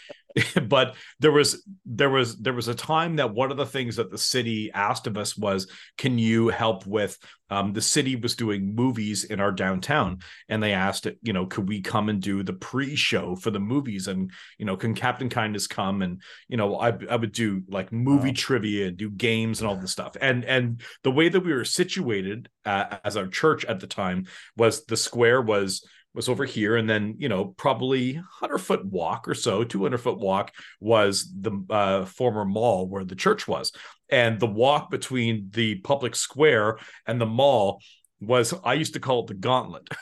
[0.69, 4.11] But there was there was there was a time that one of the things that
[4.11, 5.69] the city asked of us was
[5.99, 7.19] can you help with
[7.51, 10.21] um, the city was doing movies in our downtown?
[10.49, 14.07] And they asked you know could we come and do the pre-show for the movies?
[14.07, 16.01] And you know can captain kindness come?
[16.03, 18.35] And you know i, I would do like movie wow.
[18.37, 20.17] trivia and do games and all this stuff.
[20.21, 24.27] And and the way that we were situated uh, as our church at the time
[24.57, 26.77] was the square was was over here.
[26.77, 31.53] And then you know probably 100 foot walk or so 200 foot walk was the
[31.71, 33.73] uh, former mall where the church was.
[34.11, 37.81] And the walk between the public square and the mall
[38.21, 39.89] was i used to call it the gauntlet.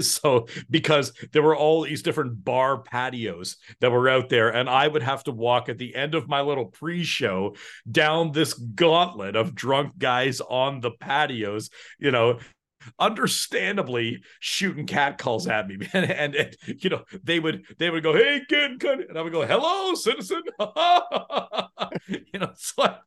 [0.00, 4.88] So because there were all these different bar patios that were out there and i
[4.88, 7.54] would have to walk at the end of my little pre-show
[7.90, 12.38] down this gauntlet of drunk guys on the patios you know
[12.98, 16.04] understandably shooting cat calls at me, man.
[16.04, 19.44] And, and, you know, they would they would go, "Hey, kid," and I would go,
[19.46, 20.42] "Hello, citizen."
[22.08, 22.98] you know, so I,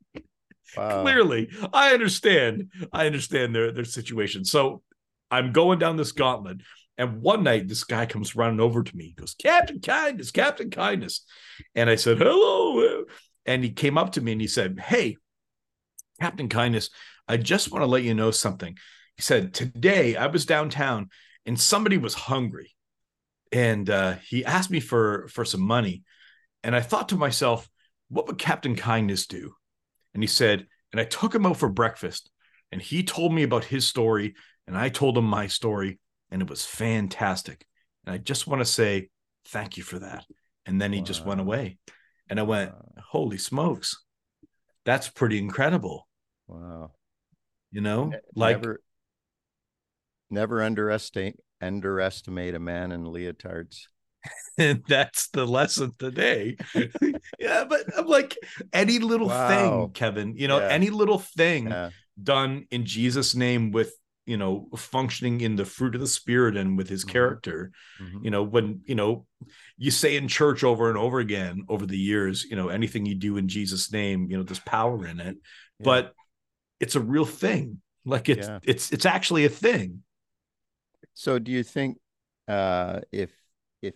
[0.78, 1.02] wow.
[1.02, 2.72] clearly, I understand.
[2.92, 4.46] I understand their their situation.
[4.46, 4.84] So
[5.30, 6.62] I'm going down this gauntlet.
[6.98, 9.06] And one night, this guy comes running over to me.
[9.06, 11.26] He goes, Captain Kindness, Captain Kindness.
[11.74, 13.06] And I said, Hello.
[13.46, 15.18] And he came up to me and he said, Hey,
[16.20, 16.90] Captain Kindness,
[17.28, 18.78] I just want to let you know something.
[19.22, 21.12] He said, Today I was downtown
[21.46, 22.74] and somebody was hungry.
[23.52, 26.02] And uh, he asked me for, for some money.
[26.64, 27.70] And I thought to myself,
[28.10, 29.54] what would Captain Kindness do?
[30.16, 32.32] And he said, and I took him out for breakfast
[32.72, 34.34] and he told me about his story
[34.66, 36.00] and I told him my story
[36.32, 37.64] and it was fantastic.
[38.08, 39.10] And I just want to say
[39.50, 40.26] thank you for that.
[40.66, 41.06] And then he wow.
[41.06, 41.78] just went away.
[42.28, 44.04] And I went, holy smokes,
[44.84, 46.08] that's pretty incredible.
[46.48, 46.94] Wow.
[47.70, 48.82] You know, like never,
[50.32, 53.84] Never underestimate underestimate a man in leotards.
[54.58, 56.58] and that's the lesson today.
[57.40, 58.38] yeah, but I'm like
[58.74, 59.48] any little wow.
[59.48, 60.68] thing, Kevin, you know, yeah.
[60.68, 61.92] any little thing yeah.
[62.22, 63.94] done in Jesus' name with
[64.26, 67.12] you know functioning in the fruit of the spirit and with his mm-hmm.
[67.12, 68.24] character mm-hmm.
[68.24, 69.26] you know when you know
[69.78, 73.16] you say in church over and over again over the years you know anything you
[73.16, 75.38] do in jesus name you know there's power in it
[75.80, 75.84] yeah.
[75.84, 76.14] but
[76.80, 78.60] it's a real thing like it's yeah.
[78.62, 80.04] it's it's actually a thing
[81.14, 81.98] so do you think
[82.48, 83.32] uh, if
[83.82, 83.96] if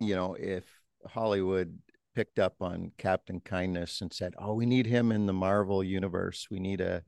[0.00, 0.64] you know if
[1.06, 1.78] Hollywood
[2.14, 6.48] picked up on Captain Kindness and said, "Oh, we need him in the Marvel universe.
[6.50, 7.04] We need a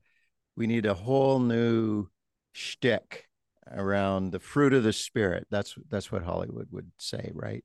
[0.56, 2.08] we need a whole new
[2.52, 3.26] shtick
[3.70, 7.64] around the fruit of the spirit." That's that's what Hollywood would say, right?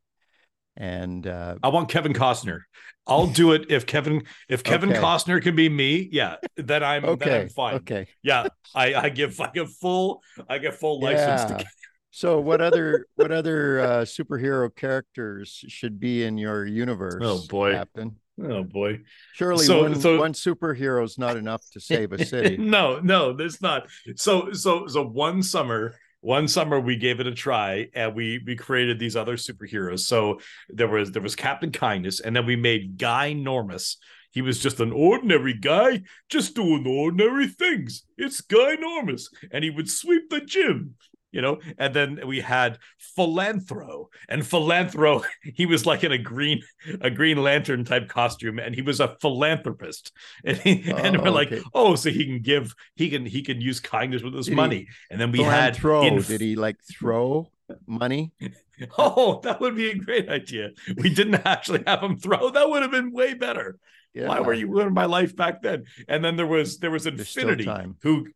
[0.78, 2.62] And uh, I want Kevin Costner.
[3.08, 5.00] I'll do it if Kevin if Kevin okay.
[5.00, 6.10] Costner can be me.
[6.12, 7.30] Yeah, then I'm okay.
[7.30, 7.76] Then I'm fine.
[7.76, 8.08] Okay.
[8.24, 11.58] Yeah, I I give I give full I get full license yeah.
[11.58, 11.66] to.
[12.12, 17.22] So what other what other uh, superhero characters should be in your universe?
[17.22, 18.16] Oh boy, Captain.
[18.42, 19.02] Oh boy.
[19.34, 22.58] Surely so, one, so, one superhero is not enough to save a city.
[22.60, 23.88] no, no, there's not.
[24.16, 28.56] So so so one summer one summer we gave it a try and we we
[28.56, 30.00] created these other superheroes.
[30.00, 33.98] So there was there was captain kindness and then we made guy normus.
[34.32, 38.04] He was just an ordinary guy, just doing ordinary things.
[38.18, 40.96] It's Guy Normus, and he would sweep the gym
[41.36, 41.60] you know?
[41.78, 42.80] And then we had
[43.18, 46.62] philanthro and philanthro he was like in a green
[47.02, 50.12] a green lantern type costume and he was a philanthropist.
[50.46, 53.42] And, he, oh, and we're oh, like oh so he can give he can he
[53.42, 54.78] can use kindness with his did money.
[54.78, 57.52] He, and then we had throw inf- did he like throw
[57.86, 58.32] money?
[58.98, 60.72] Oh that would be a great idea.
[60.98, 62.50] We didn't actually have him throw.
[62.50, 63.78] That would have been way better.
[64.14, 64.28] Yeah.
[64.28, 65.86] why were you ruining my life back then?
[66.10, 67.70] And then there was there was infinity
[68.02, 68.28] who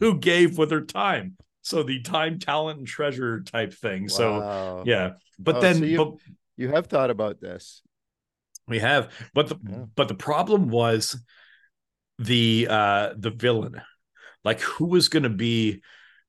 [0.00, 4.02] who gave with her time so the time talent and treasure type thing.
[4.02, 4.08] Wow.
[4.08, 5.12] so yeah.
[5.38, 6.14] But oh, then so you, but,
[6.56, 7.82] you have thought about this.
[8.68, 9.12] We have.
[9.32, 9.84] But the yeah.
[9.94, 11.16] but the problem was
[12.18, 13.80] the uh the villain.
[14.44, 15.82] Like who was going to be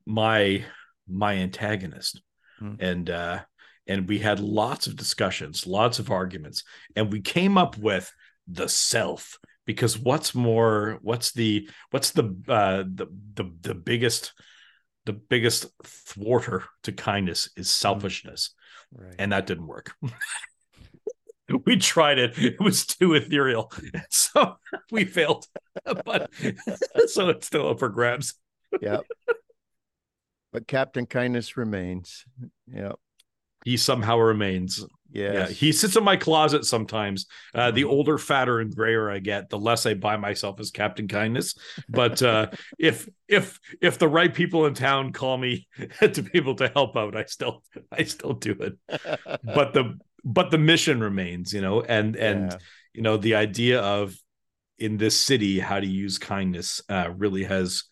[0.06, 0.64] my
[1.08, 2.22] my antagonist?
[2.60, 2.76] Hmm.
[2.80, 3.40] and uh
[3.88, 6.64] and we had lots of discussions lots of arguments
[6.96, 8.12] and we came up with
[8.48, 9.40] the self.
[9.66, 14.34] Because what's more what's the what's the uh the the, the biggest
[15.06, 17.72] the biggest thwarter to kindness is mm.
[17.72, 18.54] selfishness.
[18.94, 19.16] Right.
[19.20, 19.96] And that didn't work.
[21.66, 22.38] we tried it.
[22.38, 23.72] It was too ethereal.
[24.10, 24.58] So
[24.92, 25.46] we failed.
[26.06, 26.30] But
[27.08, 28.36] so it's still up for grabs.
[28.82, 29.00] yeah.
[30.52, 32.26] But Captain Kindness remains.
[32.68, 32.94] Yeah.
[33.64, 34.86] He somehow remains.
[35.12, 35.34] Yes.
[35.34, 37.28] Yeah, he sits in my closet sometimes.
[37.54, 37.92] Uh, the mm-hmm.
[37.92, 41.56] older, fatter, and grayer I get, the less I buy myself as Captain Kindness.
[41.88, 42.48] But uh,
[42.80, 45.68] if if if the right people in town call me
[46.00, 48.78] to be able to help out, I still I still do it.
[49.44, 52.58] but the but the mission remains, you know, and and yeah.
[52.94, 54.16] you know the idea of
[54.78, 57.84] in this city how to use kindness uh, really has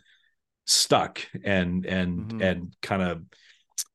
[0.66, 2.42] stuck and and mm-hmm.
[2.42, 3.22] and kind of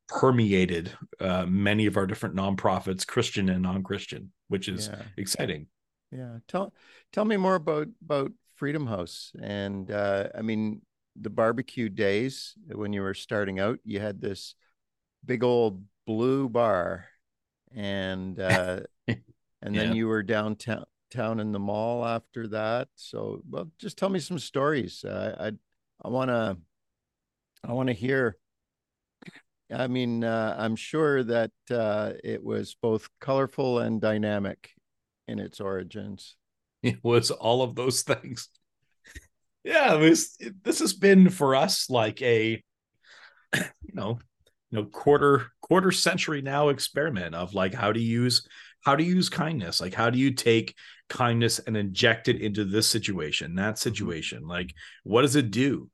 [0.08, 5.02] permeated uh, many of our different nonprofits, Christian and non-Christian, which is yeah.
[5.16, 5.66] exciting.
[6.12, 6.38] Yeah.
[6.48, 6.72] Tell
[7.12, 9.32] tell me more about about Freedom House.
[9.40, 10.82] And uh, I mean,
[11.20, 14.54] the barbecue days when you were starting out, you had this
[15.24, 17.06] big old blue bar,
[17.74, 19.18] and uh, and
[19.62, 19.92] then yeah.
[19.92, 22.88] you were downtown town in the mall after that.
[22.96, 25.04] So, well, just tell me some stories.
[25.04, 26.56] Uh, I I want to
[27.64, 28.36] I want to hear
[29.72, 34.70] I mean, uh, I'm sure that uh, it was both colorful and dynamic
[35.28, 36.36] in its origins.
[36.82, 38.48] It was all of those things.
[39.64, 42.62] yeah, this this has been for us like a,
[43.54, 44.20] you know,
[44.70, 48.46] you know, quarter quarter century now experiment of like how to use
[48.84, 50.76] how to use kindness, like how do you take
[51.08, 53.76] kindness and inject it into this situation, that mm-hmm.
[53.76, 55.90] situation, like what does it do?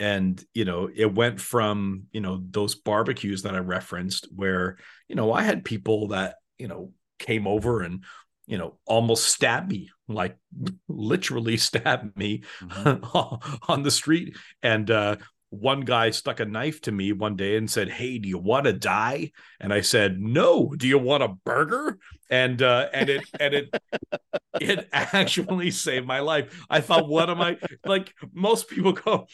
[0.00, 4.76] And you know it went from you know those barbecues that i referenced where
[5.08, 8.04] you know i had people that you know came over and
[8.46, 10.36] you know almost stabbed me like
[10.88, 13.62] literally stabbed me mm-hmm.
[13.72, 15.16] on the street and uh
[15.60, 18.64] one guy stuck a knife to me one day and said, "Hey, do you want
[18.64, 19.30] to die?"
[19.60, 20.74] And I said, "No.
[20.76, 23.74] Do you want a burger?" And uh, and it and it
[24.60, 26.64] it actually saved my life.
[26.68, 29.26] I thought, "What am I like?" Most people go,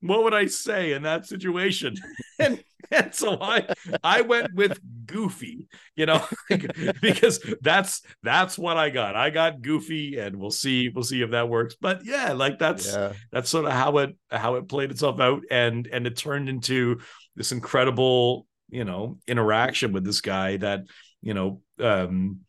[0.00, 1.94] what would I say in that situation?
[2.38, 3.66] and, and so I
[4.04, 6.24] I went with goofy, you know,
[7.00, 9.16] because that's that's what I got.
[9.16, 11.76] I got goofy, and we'll see we'll see if that works.
[11.80, 13.12] But yeah, like that's yeah.
[13.32, 17.00] that's sort of how it how it played itself out, and and it turned into
[17.34, 20.80] this incredible you know interaction with this guy that
[21.22, 22.40] you know um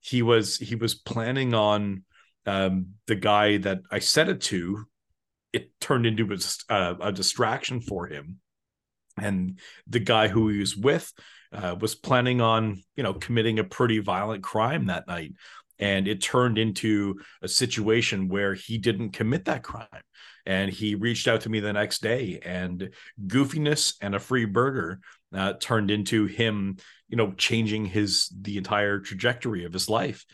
[0.00, 2.04] he was he was planning on
[2.46, 4.84] um the guy that I said it to
[5.52, 8.40] it turned into a, uh, a distraction for him.
[9.18, 11.12] And the guy who he was with
[11.52, 15.34] uh, was planning on you know committing a pretty violent crime that night.
[15.78, 19.88] And it turned into a situation where he didn't commit that crime.
[20.44, 22.90] And he reached out to me the next day and
[23.26, 25.00] goofiness and a free burger
[25.34, 26.76] uh, turned into him
[27.08, 30.24] you know changing his the entire trajectory of his life.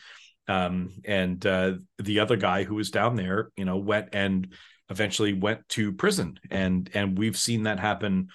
[0.49, 4.49] Um, and uh, the other guy who was down there you know went and
[4.89, 8.29] eventually went to prison and and we've seen that happen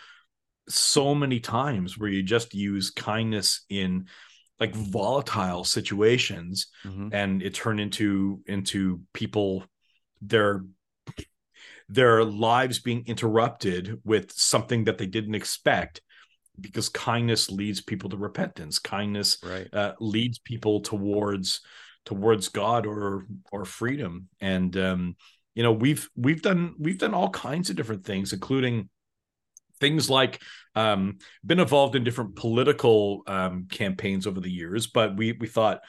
[0.68, 4.06] so many times where you just use kindness in
[4.60, 7.10] like volatile situations mm-hmm.
[7.12, 9.64] and it turned into into people
[10.22, 10.64] their
[11.90, 16.02] their lives being interrupted with something that they didn't expect
[16.60, 19.74] because kindness leads people to repentance kindness right.
[19.74, 21.62] uh, leads people towards
[22.06, 25.16] towards god or or freedom and um
[25.56, 28.90] you know we've we've done we've done all kinds of different things including
[29.80, 30.42] things like
[30.76, 35.82] um, been involved in different political um, campaigns over the years but we we thought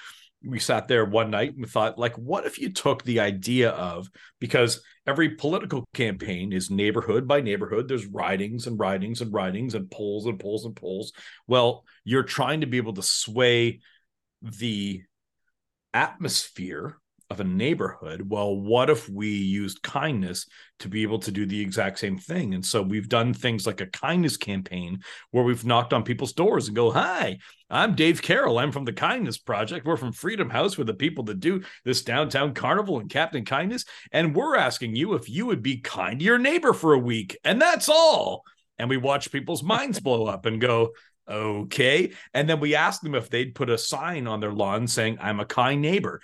[0.45, 3.71] we sat there one night and we thought, like, what if you took the idea
[3.71, 4.09] of
[4.41, 9.91] because every political campaign is neighborhood by neighborhood, there's ridings and ridings and ridings and
[9.91, 11.13] polls and polls and polls.
[11.47, 13.81] Well, you're trying to be able to sway
[14.43, 15.03] the
[15.95, 16.99] atmosphere
[17.33, 20.47] of a neighborhood well what if we used kindness
[20.83, 22.55] to be able to do the exact same thing?
[22.55, 26.67] And so we've done things like a kindness campaign where we've knocked on people's doors
[26.67, 27.39] and go hi
[27.71, 28.59] i'm dave carroll.
[28.59, 29.87] I'm from the kindness project.
[29.87, 30.77] We're from freedom house.
[30.77, 33.85] We're the people that do this downtown carnival and captain kindness.
[34.11, 37.39] And we're asking you if you would be kind to your neighbor for a week.
[37.45, 38.45] And that's all.
[38.79, 40.91] And we watch people's minds blow up and go
[41.31, 42.13] okay.
[42.35, 45.41] And then we ask them if they'd put a sign on their lawn saying i'm
[45.41, 46.21] a kind neighbor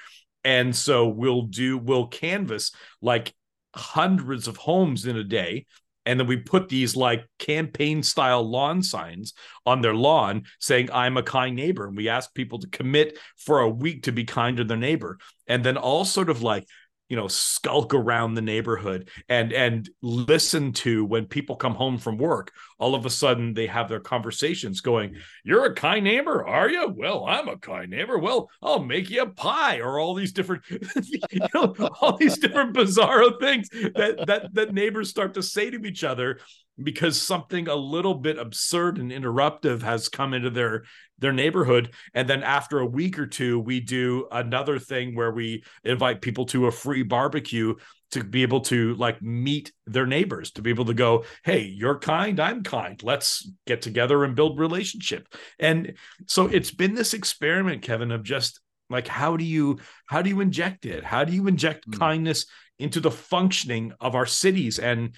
[0.48, 2.72] and so we'll do we'll canvas
[3.02, 3.34] like
[3.76, 5.66] hundreds of homes in a day.
[6.06, 9.34] And then we put these like campaign style lawn signs
[9.66, 11.86] on their lawn saying i'm a kind neighbor.
[11.86, 15.18] And we ask people to commit for a week to be kind to their neighbor.
[15.46, 16.66] And then all sort of like
[17.08, 22.18] you know skulk around the neighborhood and and listen to when people come home from
[22.18, 26.70] work all of a sudden they have their conversations going you're a kind neighbor are
[26.70, 26.88] you?
[26.88, 28.18] Well i'm a kind neighbor.
[28.18, 32.76] Well i'll make you a pie or all these different you know all these different
[32.76, 36.40] bizarro things that that that neighbors start to say to each other
[36.82, 40.84] because something a little bit absurd and interruptive has come into their
[41.18, 41.92] their neighborhood.
[42.14, 46.46] And then after a week or two we do another thing where we invite people
[46.46, 47.74] to a free barbecue
[48.12, 51.98] to be able to like meet their neighbors to be able to go hey you're
[51.98, 53.02] kind i'm kind.
[53.02, 55.28] Let's get together and build relationship.
[55.58, 55.94] And
[56.26, 58.60] so it's been this experiment kevin of just
[58.90, 61.04] like how do you how do you inject it?
[61.04, 61.98] How do you inject mm.
[61.98, 62.46] kindness
[62.78, 64.78] into the functioning of our cities?
[64.78, 65.14] And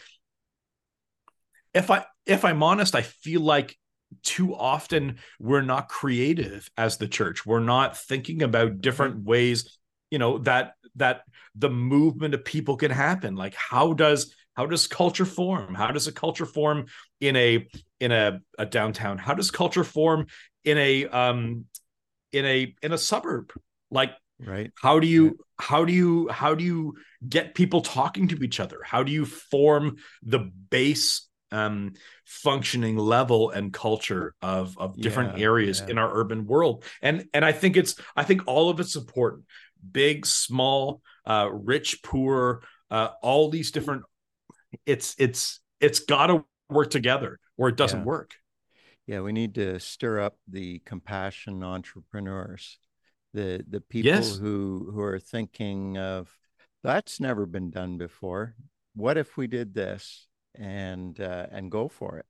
[1.75, 3.77] if i if i'm honest i feel like
[4.23, 7.47] too often we're not creative as the church.
[7.47, 9.29] We're not thinking about different mm-hmm.
[9.29, 9.79] ways
[10.11, 11.23] you know that that
[11.55, 13.37] the movement of people can happen.
[13.37, 15.75] Like how does how does culture form?
[15.75, 16.87] How does a culture form
[17.21, 17.69] in a
[18.01, 19.19] in a, a downtown?
[19.19, 20.27] How does culture form
[20.65, 21.67] in a um
[22.33, 23.53] in a in a suburb?
[23.91, 24.11] Like
[24.45, 24.73] right.
[24.75, 25.37] how do you right.
[25.61, 26.95] how do you how do you
[27.27, 28.81] get people talking to each other?
[28.85, 31.95] How do you form the base um,
[32.25, 35.91] functioning level and culture of of different yeah, areas yeah.
[35.91, 39.45] in our urban world and and i think it's i think all of it's important
[39.91, 44.03] big small uh rich poor uh all these different
[44.87, 48.05] it's it's it's got to work together or it doesn't yeah.
[48.05, 48.35] work
[49.07, 52.79] yeah we need to stir up the compassion entrepreneurs
[53.35, 54.37] the the people yes.
[54.37, 56.31] who who are thinking of
[56.83, 58.55] that's never been done before
[58.95, 62.27] what if we did this and uh, and go for it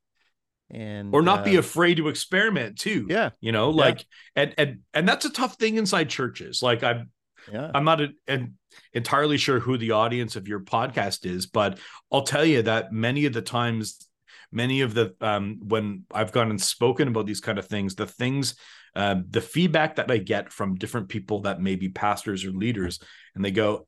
[0.71, 3.77] and or not uh, be afraid to experiment too yeah you know yeah.
[3.77, 4.07] like
[4.37, 7.11] and and and that's a tough thing inside churches like i'm
[7.53, 7.71] yeah.
[7.75, 8.57] i'm not a, an,
[8.93, 11.79] entirely sure who the audience of your podcast is but
[12.12, 14.09] i'll tell you that many of the times
[14.53, 18.07] many of the um when i've gone and spoken about these kind of things the
[18.07, 18.55] things
[18.97, 23.01] um, the feedback that i get from different people that may be pastors or leaders
[23.35, 23.87] and they go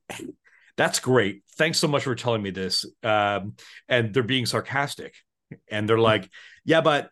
[0.77, 1.43] that's great.
[1.55, 2.85] Thanks so much for telling me this.
[3.03, 3.55] Um,
[3.87, 5.15] and they're being sarcastic.
[5.69, 6.29] And they're like,
[6.65, 7.09] yeah, but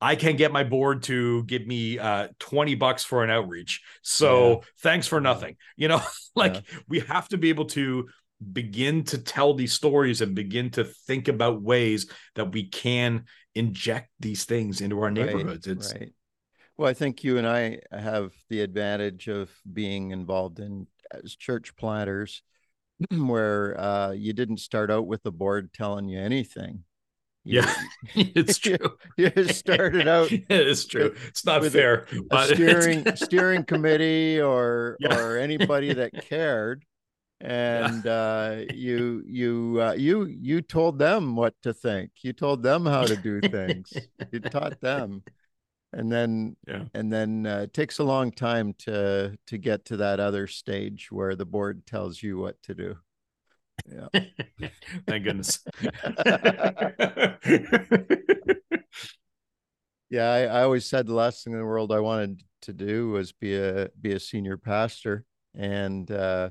[0.00, 3.82] I can't get my board to give me uh, 20 bucks for an outreach.
[4.02, 4.56] So yeah.
[4.82, 5.56] thanks for nothing.
[5.76, 6.02] You know,
[6.34, 6.78] like yeah.
[6.88, 8.08] we have to be able to
[8.52, 13.24] begin to tell these stories and begin to think about ways that we can
[13.54, 15.68] inject these things into our neighborhoods.
[15.68, 16.12] Right, it's right.
[16.76, 21.76] Well, I think you and I have the advantage of being involved in as church
[21.76, 22.42] planters
[23.10, 26.84] where uh, you didn't start out with the board telling you anything.
[27.44, 27.74] You, yeah,
[28.14, 28.76] it's true.
[29.16, 30.28] You, you started out.
[30.50, 31.10] it's true.
[31.10, 32.06] With, it's not fair.
[32.30, 35.18] A steering steering committee or yeah.
[35.18, 36.84] or anybody that cared,
[37.40, 38.12] and yeah.
[38.12, 42.10] uh, you you uh, you you told them what to think.
[42.22, 43.92] You told them how to do things.
[44.32, 45.22] you taught them
[45.92, 46.84] and then yeah.
[46.94, 51.10] and then uh, it takes a long time to to get to that other stage
[51.10, 52.96] where the board tells you what to do.
[53.86, 54.08] Yeah.
[55.06, 55.64] Thank goodness.
[60.10, 63.10] Yeah I, I always said the last thing in the world i wanted to do
[63.10, 66.48] was be a be a senior pastor and uh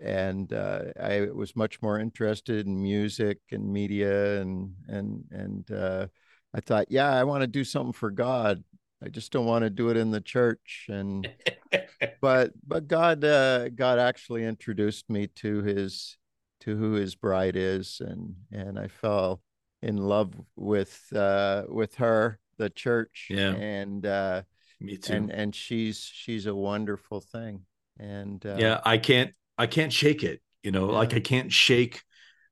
[0.00, 6.06] and uh, I was much more interested in music and media and and and uh,
[6.54, 8.64] I thought, yeah, I want to do something for God.
[9.02, 10.86] I just don't want to do it in the church.
[10.88, 11.28] And
[12.20, 16.16] but but God uh, God actually introduced me to his
[16.60, 19.42] to who his bride is, and and I fell
[19.82, 23.28] in love with uh, with her, the church.
[23.30, 24.42] Yeah, and uh,
[24.80, 25.12] me too.
[25.12, 27.62] And and she's she's a wonderful thing.
[27.98, 30.40] And uh, yeah, I can't I can't shake it.
[30.62, 30.96] You know, yeah.
[30.96, 32.02] like I can't shake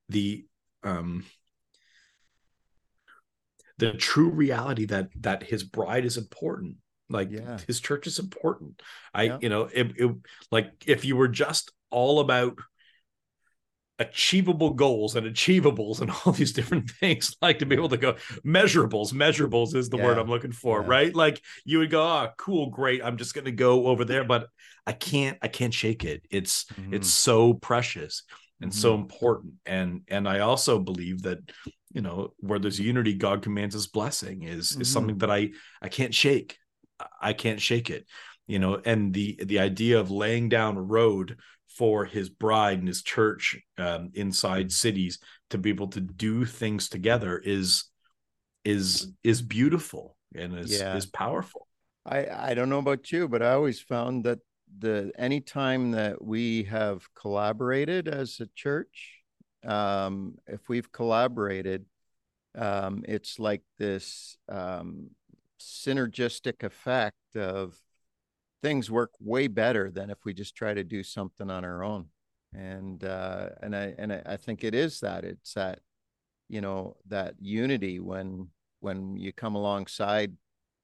[0.08, 0.46] the
[0.82, 1.24] um
[3.78, 6.76] the true reality that that his bride is important
[7.08, 7.58] like yeah.
[7.66, 8.80] his church is important
[9.14, 9.38] i yeah.
[9.40, 10.16] you know it, it,
[10.50, 12.58] like if you were just all about
[13.98, 18.14] achievable goals and achievables and all these different things like to be able to go
[18.44, 20.04] measurables measurables is the yeah.
[20.04, 23.46] word i'm looking for right like you would go oh cool great i'm just going
[23.46, 24.48] to go over there but
[24.86, 26.92] i can't i can't shake it it's mm-hmm.
[26.92, 28.24] it's so precious
[28.60, 28.80] and mm-hmm.
[28.80, 31.38] so important and and i also believe that
[31.96, 34.82] you know where there's unity god commands his blessing is mm-hmm.
[34.82, 35.48] is something that i
[35.80, 36.58] i can't shake
[37.22, 38.06] i can't shake it
[38.46, 41.38] you know and the the idea of laying down a road
[41.76, 45.18] for his bride and his church um, inside cities
[45.50, 47.84] to be able to do things together is
[48.64, 50.96] is is beautiful and is yeah.
[50.96, 51.66] is powerful.
[52.04, 54.38] I I don't know about you, but I always found that
[54.78, 59.15] the anytime that we have collaborated as a church,
[59.66, 61.84] um, if we've collaborated,
[62.56, 65.10] um, it's like this um,
[65.60, 67.78] synergistic effect of
[68.62, 72.06] things work way better than if we just try to do something on our own.
[72.54, 75.80] And uh, and I and I think it is that it's that
[76.48, 78.48] you know that unity when
[78.80, 80.32] when you come alongside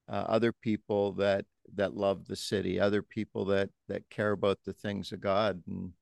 [0.08, 4.72] uh, other people that that love the city, other people that that care about the
[4.72, 5.92] things of God, and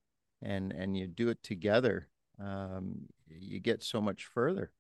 [0.43, 2.09] and and you do it together,
[2.41, 4.71] um, you get so much further.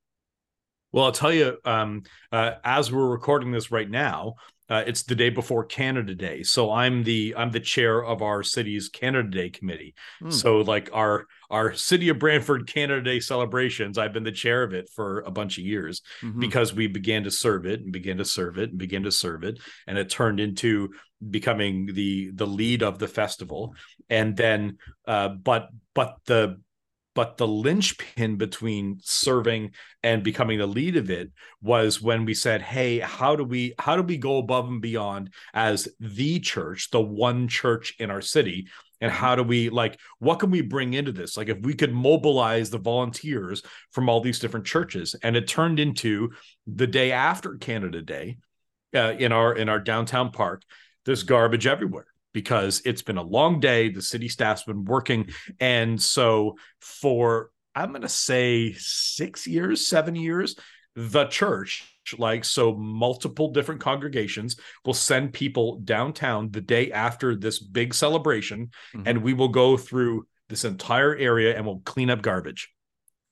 [0.93, 2.03] Well, I'll tell you, um,
[2.33, 4.35] uh, as we're recording this right now,
[4.69, 8.45] uh, it's the day before Canada Day, so I'm the I'm the chair of our
[8.45, 9.95] city's Canada Day committee.
[10.23, 10.33] Mm.
[10.33, 14.73] So like our our City of Brantford Canada Day celebrations, I've been the chair of
[14.73, 16.39] it for a bunch of years mm-hmm.
[16.39, 19.43] because we began to serve it and began to serve it and began to serve
[19.43, 19.59] it,
[19.89, 20.91] and it turned into
[21.29, 23.75] becoming the the lead of the festival.
[24.09, 26.61] And then, uh, but but the
[27.15, 31.31] but the linchpin between serving and becoming the lead of it
[31.61, 35.33] was when we said hey how do we how do we go above and beyond
[35.55, 38.67] as the church the one church in our city?
[39.03, 41.37] And how do we like what can we bring into this?
[41.37, 45.17] Like if we could mobilize the volunteers from all these different churches.
[45.23, 46.31] And it turned into
[46.67, 48.37] the day after canada day
[48.95, 50.63] uh, in our in our downtown park
[51.05, 53.91] there's garbage everywhere because it's been a long day.
[53.91, 55.31] The city staff's been working.
[55.59, 60.57] And so, for I'm going to say six years, seven years,
[60.97, 61.85] the church,
[62.18, 68.70] like so, multiple different congregations will send people downtown the day after this big celebration,
[68.95, 69.07] mm-hmm.
[69.07, 72.72] and we will go through this entire area and we'll clean up garbage.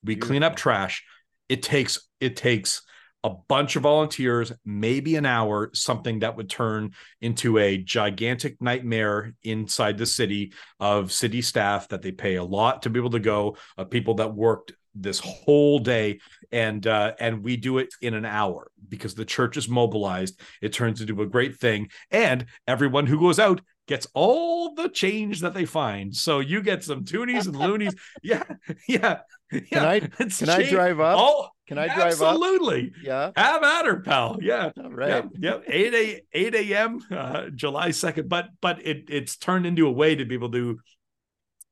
[0.05, 0.29] We Beautiful.
[0.29, 1.05] clean up trash.
[1.49, 2.83] It takes, it takes
[3.25, 9.35] a bunch of volunteers, maybe an hour, something that would turn into a gigantic nightmare
[9.43, 13.19] inside the city of city staff that they pay a lot to be able to
[13.19, 16.21] go, of people that worked this whole day.
[16.51, 20.41] And uh, and we do it in an hour because the church is mobilized.
[20.63, 21.91] It turns into a great thing.
[22.11, 26.15] And everyone who goes out gets all the change that they find.
[26.15, 27.95] So you get some toonies and loonies.
[28.23, 28.45] Yeah
[28.87, 31.19] yeah yeah, can I can I drive up?
[31.19, 32.39] Oh, can I drive absolutely.
[32.39, 32.53] up?
[32.55, 32.93] Absolutely.
[33.05, 33.31] Yeah.
[33.37, 34.39] Have at her, pal.
[34.41, 34.71] Yeah.
[34.83, 35.09] All right.
[35.09, 35.31] Yep.
[35.39, 35.65] yep.
[35.67, 37.01] 8 a 8 a.m.
[37.11, 38.29] Uh, July 2nd.
[38.29, 40.81] But but it it's turned into a way to be able to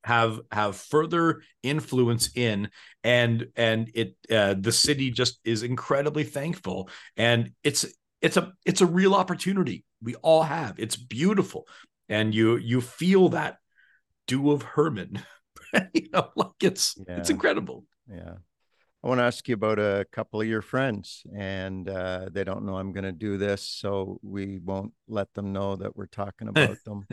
[0.05, 2.71] have have further influence in
[3.03, 7.85] and and it uh, the city just is incredibly thankful and it's
[8.23, 11.67] it's a it's a real opportunity we all have it's beautiful
[12.09, 13.57] and you you feel that
[14.29, 15.25] dew of Hermon
[15.93, 17.19] you know, like it's yeah.
[17.19, 17.85] it's incredible.
[18.11, 18.35] Yeah.
[19.07, 22.65] I want to ask you about a couple of your friends, and uh, they don't
[22.65, 26.49] know I'm going to do this, so we won't let them know that we're talking
[26.49, 27.07] about them.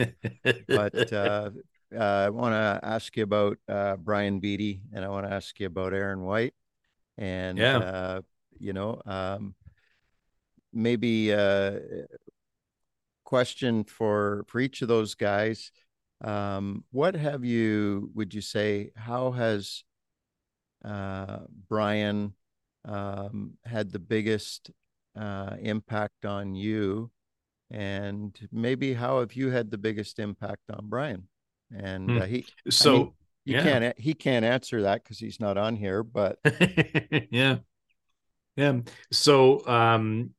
[0.67, 1.51] but uh,
[1.95, 5.59] uh, I want to ask you about uh, Brian Beatty, and I want to ask
[5.59, 6.55] you about Aaron White,
[7.19, 7.77] and yeah.
[7.77, 8.21] Uh,
[8.57, 9.53] you know, um,
[10.73, 11.79] maybe a uh,
[13.23, 15.71] question for for each of those guys
[16.23, 19.83] um, what have you, would you say, how has
[20.83, 22.33] uh, Brian
[22.85, 24.71] um, had the biggest
[25.19, 27.11] uh, impact on you?
[27.71, 31.27] And maybe how have you had the biggest impact on Brian?
[31.75, 32.17] And hmm.
[32.19, 33.13] uh, he, so I mean,
[33.45, 33.63] you yeah.
[33.63, 36.37] can't, he can't answer that because he's not on here, but
[37.31, 37.57] yeah.
[38.55, 38.81] Yeah.
[39.11, 40.31] So, um,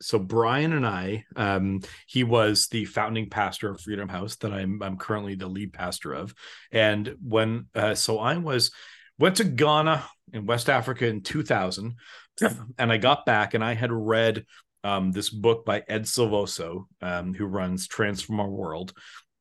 [0.00, 4.82] so Brian and I, um, he was the founding pastor of Freedom House that I'm
[4.82, 6.34] I'm currently the lead pastor of,
[6.70, 8.72] and when uh, so I was
[9.18, 11.96] went to Ghana in West Africa in 2000,
[12.78, 14.44] and I got back and I had read
[14.84, 18.92] um, this book by Ed Silvoso, um, who runs Transform Our World,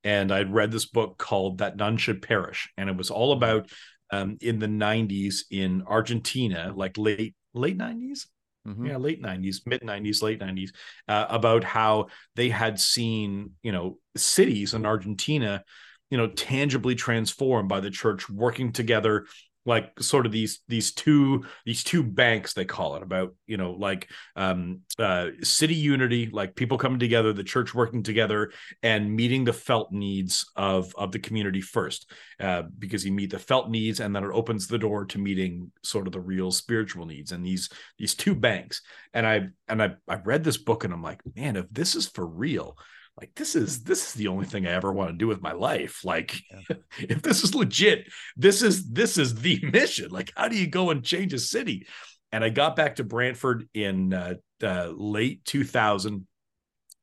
[0.03, 3.69] and I'd read this book called That None Should Perish, and it was all about
[4.11, 8.27] um, in the '90s in Argentina, like late late '90s.
[8.67, 8.85] Mm-hmm.
[8.87, 10.69] Yeah, late '90s, mid '90s, late '90s,
[11.07, 15.63] uh, about how they had seen, you know, cities in Argentina,
[16.09, 19.27] you know, tangibly transformed by the church working together
[19.65, 23.71] like sort of these these two these two banks they call it about you know
[23.71, 28.51] like um uh city unity like people coming together the church working together
[28.83, 33.39] and meeting the felt needs of of the community first uh because you meet the
[33.39, 37.05] felt needs and then it opens the door to meeting sort of the real spiritual
[37.05, 38.81] needs and these these two banks.
[39.13, 42.07] And i and i i read this book and i'm like man if this is
[42.07, 42.77] for real
[43.17, 45.53] like this is this is the only thing I ever want to do with my
[45.53, 46.03] life.
[46.03, 46.77] Like yeah.
[46.99, 50.11] if this is legit, this is this is the mission.
[50.11, 51.87] Like how do you go and change a city?
[52.31, 56.27] And I got back to Brantford in uh, uh, late 2000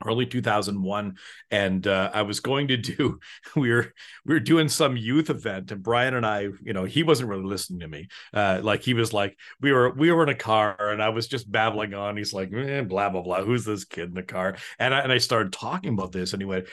[0.06, 1.16] early 2001
[1.50, 3.18] and uh, i was going to do
[3.56, 3.92] we were
[4.24, 7.44] we were doing some youth event and brian and i you know he wasn't really
[7.44, 8.08] listening to me.
[8.32, 11.26] Uh, like he was like we were we were in a car and i was
[11.26, 12.16] just babbling on.
[12.16, 13.42] He's like eh, blah blah blah.
[13.42, 14.56] Who's this kid in the car?
[14.78, 16.66] And i and i started talking about this and he went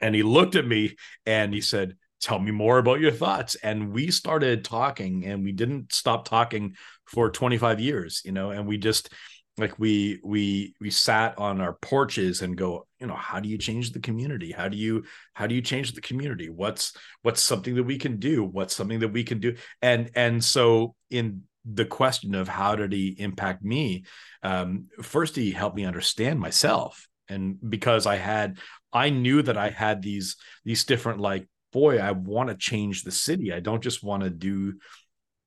[0.00, 3.54] and he looked at me and he said tell me more about your thoughts.
[3.54, 6.74] And we started talking and we didn't stop talking
[7.06, 9.10] for 25 years you know and we just
[9.58, 13.58] like we we we sat on our porches and go you know how do you
[13.58, 14.52] change the community?
[14.52, 16.48] How do you how do you change the community?
[16.48, 18.44] What's what's something that we can do?
[18.44, 19.56] What's something that we can do?
[19.82, 24.04] And and so in the question of how did he impact me
[24.42, 27.06] um first he helped me understand myself.
[27.28, 28.58] And because i had
[28.92, 33.12] i knew that i had these these different like boy i want to change the
[33.12, 33.52] city.
[33.52, 34.74] I don't just want to do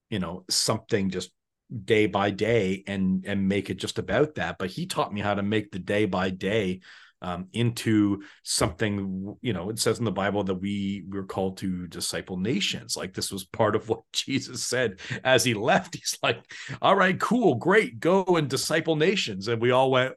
[0.09, 1.31] you know something just
[1.86, 4.57] day by day and and make it just about that.
[4.57, 6.82] But he taught me how to make the day by day
[7.21, 11.88] um, into something you know it says in the bible that we we're called to
[11.88, 12.97] disciple nations.
[12.97, 15.95] Like this was part of what jesus said as he left.
[15.99, 16.43] He's like
[16.82, 19.47] all right cool great go and disciple nations.
[19.47, 20.15] And we all went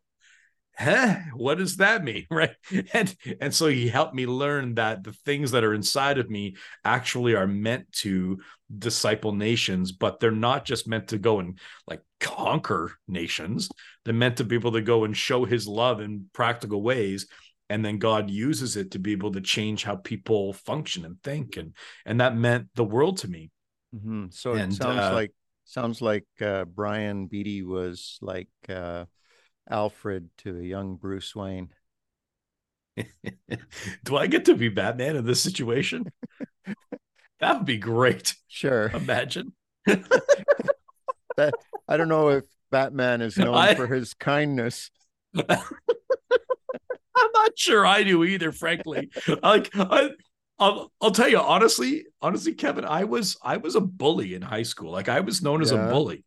[0.77, 1.17] huh?
[1.35, 2.27] What does that mean?
[2.31, 2.55] Right?
[2.93, 6.57] And and so he helped me learn that the things that are inside of me
[6.85, 8.41] actually are meant to
[8.79, 13.69] disciple nations but they're not just meant to go and like conquer nations
[14.05, 17.29] they're meant to be able to go and show his love in practical ways
[17.71, 21.57] and then god uses it to be able to change how people function and think
[21.57, 23.51] and and that meant the world to me
[23.95, 24.27] mm-hmm.
[24.31, 25.33] so and, it sounds uh, like
[25.64, 29.05] sounds like uh, brian beatty was like uh
[29.69, 31.71] Alfred to a young Bruce Wayne.
[34.05, 36.12] Do I get to be Batman in this situation?
[37.41, 38.34] that would be great.
[38.49, 38.89] Sure.
[38.89, 39.53] Imagine.
[39.87, 41.55] that
[41.89, 44.91] I don't know if Batman is known I, for his kindness.
[45.37, 45.59] I'm
[47.34, 49.11] not sure I do either, frankly.
[49.43, 50.11] Like I,
[50.59, 54.62] I'll, I'll tell you honestly, honestly, Kevin, I was I was a bully in high
[54.62, 54.91] school.
[54.91, 56.24] Like I was known as a bully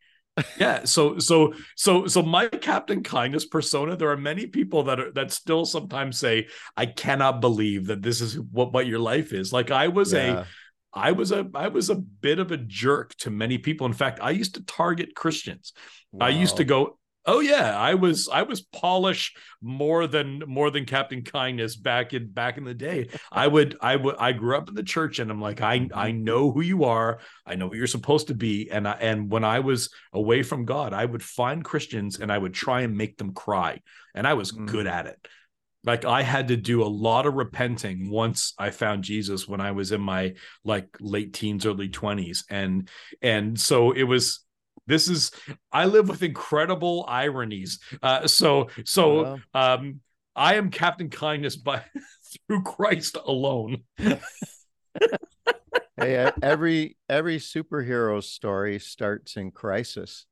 [0.57, 5.11] yeah so so so so my captain kindness persona there are many people that are
[5.11, 6.47] that still sometimes say
[6.77, 10.41] i cannot believe that this is what what your life is like i was yeah.
[10.41, 10.45] a
[10.93, 13.85] I was a I was a bit of a jerk to many people.
[13.85, 15.73] In fact, I used to target Christians.
[16.11, 16.27] Wow.
[16.27, 20.85] I used to go, Oh yeah, I was I was polish more than more than
[20.85, 23.09] Captain Kindness back in back in the day.
[23.31, 26.11] I would I would I grew up in the church and I'm like I I
[26.11, 27.19] know who you are.
[27.45, 30.65] I know what you're supposed to be and I, and when I was away from
[30.65, 33.81] God, I would find Christians and I would try and make them cry.
[34.15, 34.65] And I was mm.
[34.65, 35.27] good at it.
[35.83, 39.71] Like I had to do a lot of repenting once I found Jesus when I
[39.71, 42.89] was in my like late teens early 20s and
[43.21, 44.45] and so it was
[44.89, 45.31] this is
[45.71, 47.79] I live with incredible ironies.
[48.01, 50.01] Uh, so so um,
[50.35, 51.83] I am Captain Kindness by
[52.47, 53.83] through Christ alone.
[55.97, 60.25] hey, every every superhero story starts in crisis.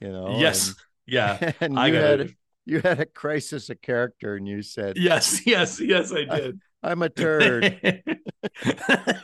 [0.00, 0.38] You know.
[0.38, 0.68] Yes.
[0.68, 0.76] And,
[1.06, 1.52] yeah.
[1.60, 2.28] And you had a,
[2.64, 6.90] you had a crisis of character, and you said, "Yes, yes, yes, I did." I,
[6.90, 7.80] I'm a turd.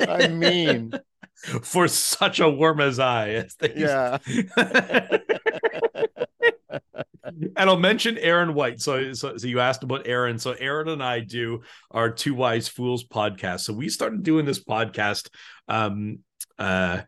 [0.00, 0.92] I'm mean
[1.62, 3.28] for such a worm as I.
[3.30, 4.18] As yeah.
[7.56, 8.80] and I'll mention Aaron White.
[8.80, 10.38] So, so, so you asked about Aaron.
[10.38, 13.60] So Aaron and I do our Two Wise Fools podcast.
[13.60, 15.28] So we started doing this podcast.
[15.68, 16.20] Um,
[16.58, 17.02] uh,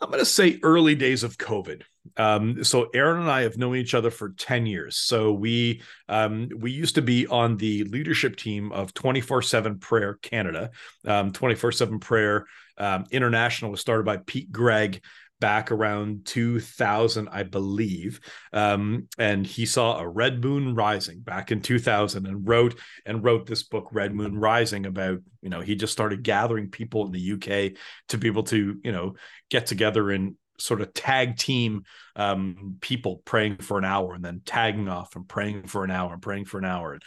[0.00, 1.82] I'm going to say early days of COVID.
[2.16, 4.96] Um, so Aaron and I have known each other for 10 years.
[4.96, 10.70] So we um, we used to be on the leadership team of 24/7 Prayer Canada.
[11.06, 12.46] Um, 24/7 Prayer
[12.78, 15.02] um, International was started by Pete Greig
[15.42, 18.20] back around 2000, I believe.
[18.52, 23.46] Um, and he saw a red moon rising back in 2000 and wrote and wrote
[23.46, 27.32] this book, Red Moon Rising, about, you know, he just started gathering people in the
[27.32, 27.76] UK
[28.10, 29.16] to be able to, you know,
[29.50, 31.84] get together and sort of tag team
[32.14, 36.12] um, people praying for an hour and then tagging off and praying for an hour
[36.12, 36.98] and praying for an hour.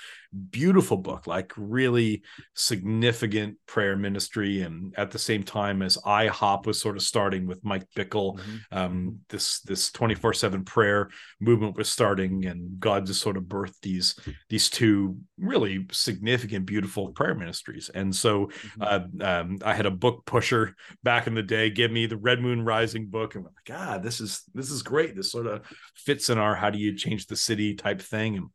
[0.50, 2.24] Beautiful book, like really
[2.56, 4.62] significant prayer ministry.
[4.62, 8.78] And at the same time as IHOP was sort of starting with Mike Bickle, mm-hmm.
[8.78, 14.20] um, this this 24-7 prayer movement was starting and God just sort of birthed these
[14.50, 17.90] these two really significant, beautiful prayer ministries.
[17.94, 19.22] And so mm-hmm.
[19.22, 22.42] uh, um, I had a book pusher back in the day give me the Red
[22.42, 23.35] Moon Rising book.
[23.66, 25.16] God, this is this is great.
[25.16, 25.66] This sort of
[25.96, 28.38] fits in our how do you change the city type thing.
[28.38, 28.50] And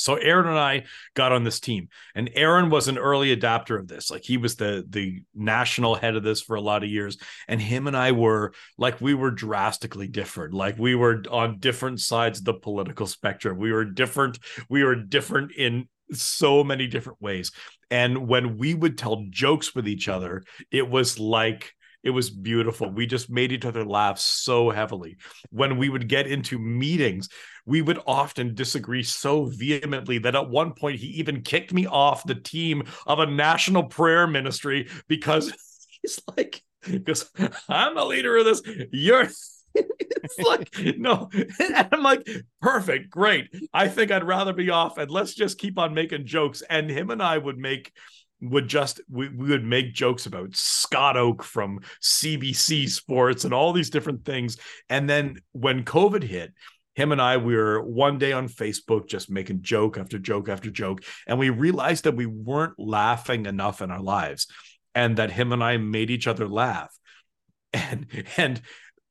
[0.00, 3.86] so Aaron and I got on this team, and Aaron was an early adapter of
[3.86, 4.10] this.
[4.10, 7.60] Like he was the the national head of this for a lot of years, and
[7.60, 10.54] him and I were like we were drastically different.
[10.54, 13.58] Like we were on different sides of the political spectrum.
[13.58, 14.38] We were different.
[14.70, 17.52] We were different in so many different ways.
[17.90, 22.90] And when we would tell jokes with each other, it was like it was beautiful.
[22.90, 25.16] We just made each other laugh so heavily.
[25.50, 27.28] When we would get into meetings,
[27.66, 32.24] we would often disagree so vehemently that at one point he even kicked me off
[32.24, 35.52] the team of a national prayer ministry because
[36.02, 37.30] he's like, because
[37.68, 38.62] I'm the leader of this.
[38.90, 39.28] You're
[39.74, 41.28] it's like no
[41.60, 42.28] and i'm like
[42.60, 46.60] perfect great i think i'd rather be off and let's just keep on making jokes
[46.68, 47.92] and him and i would make
[48.40, 53.72] would just we, we would make jokes about Scott Oake from CBC Sports and all
[53.72, 54.56] these different things.
[54.88, 56.54] And then when COVID hit,
[56.94, 60.70] him and I we were one day on Facebook just making joke after joke after
[60.70, 64.46] joke, and we realized that we weren't laughing enough in our lives,
[64.94, 66.94] and that him and I made each other laugh,
[67.72, 68.60] and and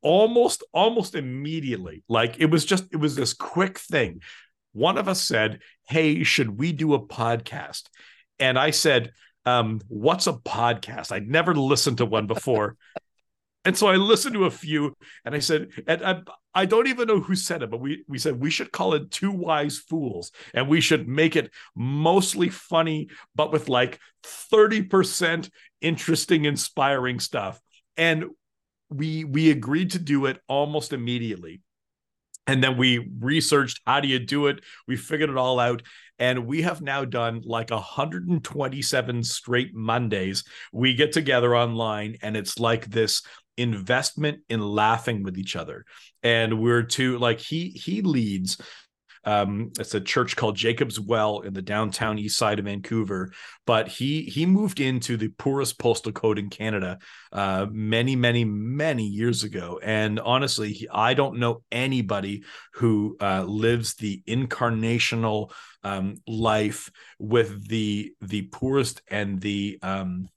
[0.01, 4.21] almost almost immediately, like it was just it was this quick thing.
[4.73, 7.83] One of us said, "Hey, should we do a podcast?"
[8.39, 9.11] And I said,
[9.45, 12.75] um, "What's a podcast?" I'd never listened to one before.
[13.65, 16.21] And so I listened to a few, and I said, and I,
[16.55, 19.11] I, don't even know who said it, but we we said we should call it
[19.11, 25.49] Two Wise Fools, and we should make it mostly funny, but with like thirty percent
[25.81, 27.59] interesting, inspiring stuff.
[27.97, 28.27] And
[28.89, 31.61] we we agreed to do it almost immediately
[32.47, 35.83] and then we researched how do you do it we figured it all out
[36.19, 40.43] and we have now done like 127 straight mondays.
[40.73, 43.23] We get together online and it's like this
[43.57, 45.85] investment in laughing with each other.
[46.21, 48.61] And we're to like he he leads
[49.25, 53.31] um, it's a church called Jacob's Well in the downtown east side of Vancouver.
[53.65, 56.99] But he he moved into the poorest postal code in Canada
[57.31, 59.79] uh, many, many, many years ago.
[59.83, 62.43] And honestly, he, I don't know anybody
[62.73, 65.51] who uh, lives the incarnational
[65.83, 70.29] um, life with the the poorest and the um,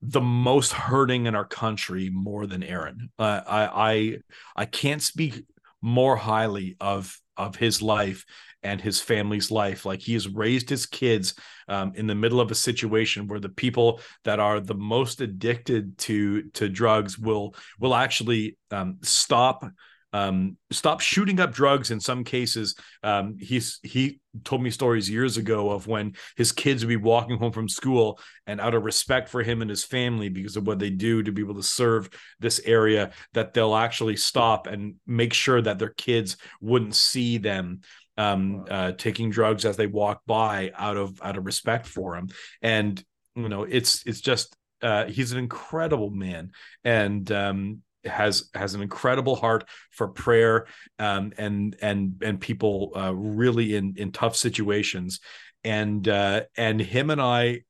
[0.00, 3.10] the most hurting in our country more than Aaron.
[3.18, 4.18] Uh, I I
[4.56, 5.44] I can't speak
[5.80, 8.24] more highly of of his life
[8.62, 9.86] and his family's life.
[9.86, 11.34] Like he has raised his kids
[11.68, 15.96] um, in the middle of a situation where the people that are the most addicted
[15.98, 19.64] to to drugs will will actually um, stop
[20.12, 22.74] um, stop shooting up drugs in some cases.
[23.02, 27.38] Um, he's he told me stories years ago of when his kids would be walking
[27.38, 30.78] home from school and out of respect for him and his family because of what
[30.78, 35.32] they do to be able to serve this area that they'll actually stop and make
[35.32, 37.80] sure that their kids wouldn't see them
[38.16, 42.28] um, uh, taking drugs as they walk by out of out of respect for him
[42.62, 43.04] and
[43.36, 46.52] you know it's it's just uh, he's an incredible man.
[46.84, 50.66] And um, has has an incredible heart for prayer
[50.98, 55.20] um, and and and people uh, really in in tough situations.
[55.64, 57.62] And uh, and him and I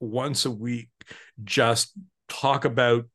[0.00, 0.88] once a week
[1.44, 1.92] just
[2.28, 3.06] talk about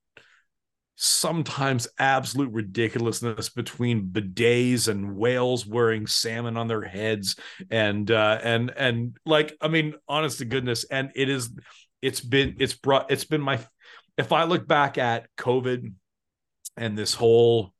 [0.97, 7.35] sometimes absolute ridiculousness between bidets and whales wearing salmon on their heads.
[7.69, 11.49] And uh and and like i mean honest to goodness and it is
[12.01, 13.59] it's been it's brought it's been my
[14.17, 15.93] if i look back at covid
[16.77, 17.73] and this whole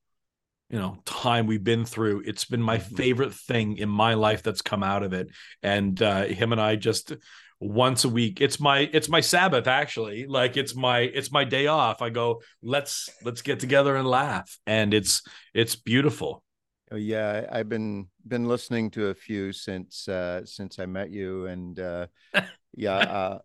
[0.69, 2.95] you know time we've been through it's been my mm-hmm.
[2.95, 5.29] favorite thing in my life that's come out of it.
[5.61, 7.13] And uh him and i just
[7.59, 10.25] once a week it's my it's my sabbath actually.
[10.27, 12.01] Like it's my it's my day off.
[12.01, 14.57] I go let's let's get together and laugh.
[14.65, 15.21] And it's
[15.53, 16.43] it's beautiful.
[16.91, 17.47] Oh, yeah.
[17.51, 21.45] I've been been listening to a few since uh since i met you.
[21.45, 22.07] And uh
[22.75, 22.97] yeah.
[22.97, 23.39] Uh,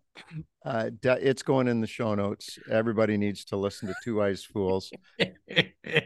[0.63, 2.59] uh, it's going in the show notes.
[2.69, 4.91] Everybody needs to listen to Two Wise Fools.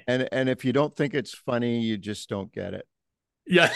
[0.08, 2.88] and and if you don't think it's funny, you just don't get it.
[3.46, 3.72] Yeah.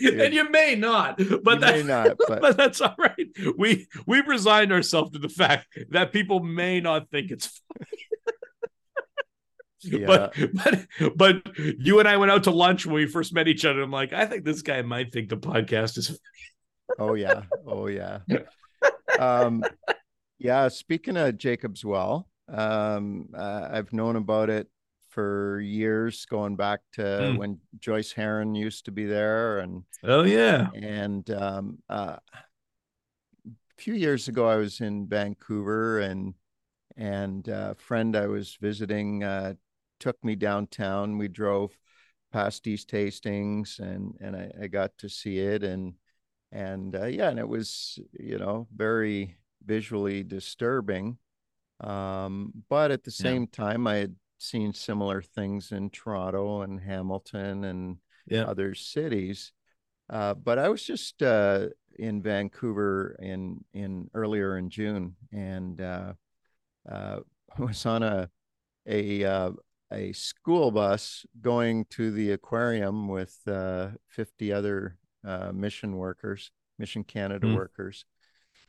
[0.00, 2.40] and you may not, but that, may not, but...
[2.40, 3.26] but that's all right.
[3.56, 7.90] We we've resigned ourselves to the fact that people may not think it's funny.
[9.82, 10.06] Yeah.
[10.06, 13.64] But but but you and I went out to lunch when we first met each
[13.64, 13.82] other.
[13.82, 16.18] I'm like, I think this guy might think the podcast is.
[16.98, 18.18] Oh yeah, oh yeah.
[19.18, 19.64] um,
[20.38, 20.68] yeah.
[20.68, 24.68] Speaking of Jacob's Well, um, uh, I've known about it
[25.08, 27.38] for years, going back to mm.
[27.38, 32.16] when Joyce Heron used to be there, and oh yeah, and um, uh,
[33.46, 36.34] a few years ago I was in Vancouver, and
[36.96, 39.54] and a friend I was visiting uh,
[40.00, 41.18] took me downtown.
[41.18, 41.76] We drove
[42.32, 45.94] past East Hastings, and and I, I got to see it, and
[46.52, 51.18] and uh, yeah, and it was you know very visually disturbing.
[51.80, 53.64] Um, but at the same yeah.
[53.64, 58.44] time, I had seen similar things in Toronto and Hamilton and yeah.
[58.44, 59.52] other cities.
[60.08, 61.66] Uh, but I was just uh,
[61.98, 66.12] in Vancouver in in earlier in June, and uh,
[66.88, 67.20] uh
[67.58, 68.30] was on a
[68.86, 69.50] a uh,
[69.92, 74.96] a school bus going to the aquarium with uh, 50 other
[75.52, 77.56] mission workers, Mission Canada mm.
[77.56, 78.04] workers,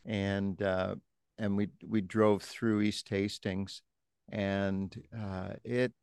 [0.05, 3.81] and and we we drove through East Hastings
[4.29, 5.93] and uh, it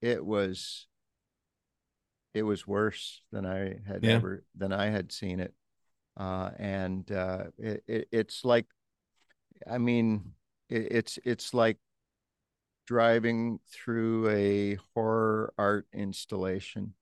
[0.00, 0.86] it was
[2.34, 4.12] it was worse than I had yeah.
[4.12, 5.54] ever than I had seen it,
[6.16, 8.66] uh, and uh, it, it, it's like,
[9.68, 10.32] I mean,
[10.68, 11.78] it, it's it's like
[12.86, 16.94] driving through a horror art installation.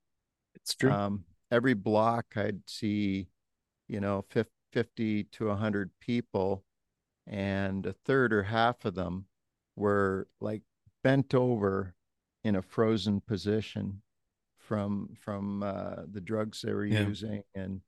[0.55, 0.93] It's true.
[0.93, 1.25] Um,
[1.55, 3.29] every block I'd see,
[3.87, 4.25] you know,
[4.73, 6.65] 50 to 100 people,
[7.27, 9.27] and a third or half of them
[9.77, 10.63] were like
[11.03, 11.95] bent over
[12.43, 14.03] in a frozen position
[14.59, 17.07] from from uh, the drugs they were yeah.
[17.07, 17.81] using and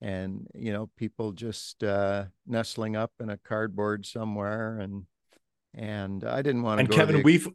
[0.00, 5.04] and you know people just uh, nestling up in a cardboard somewhere and
[5.74, 6.84] and I didn't want to.
[6.84, 7.22] And Kevin, the...
[7.22, 7.48] we've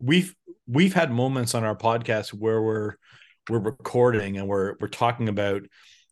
[0.00, 0.34] we've
[0.66, 2.94] we've had moments on our podcast where we're
[3.50, 5.62] we're recording and we're we're talking about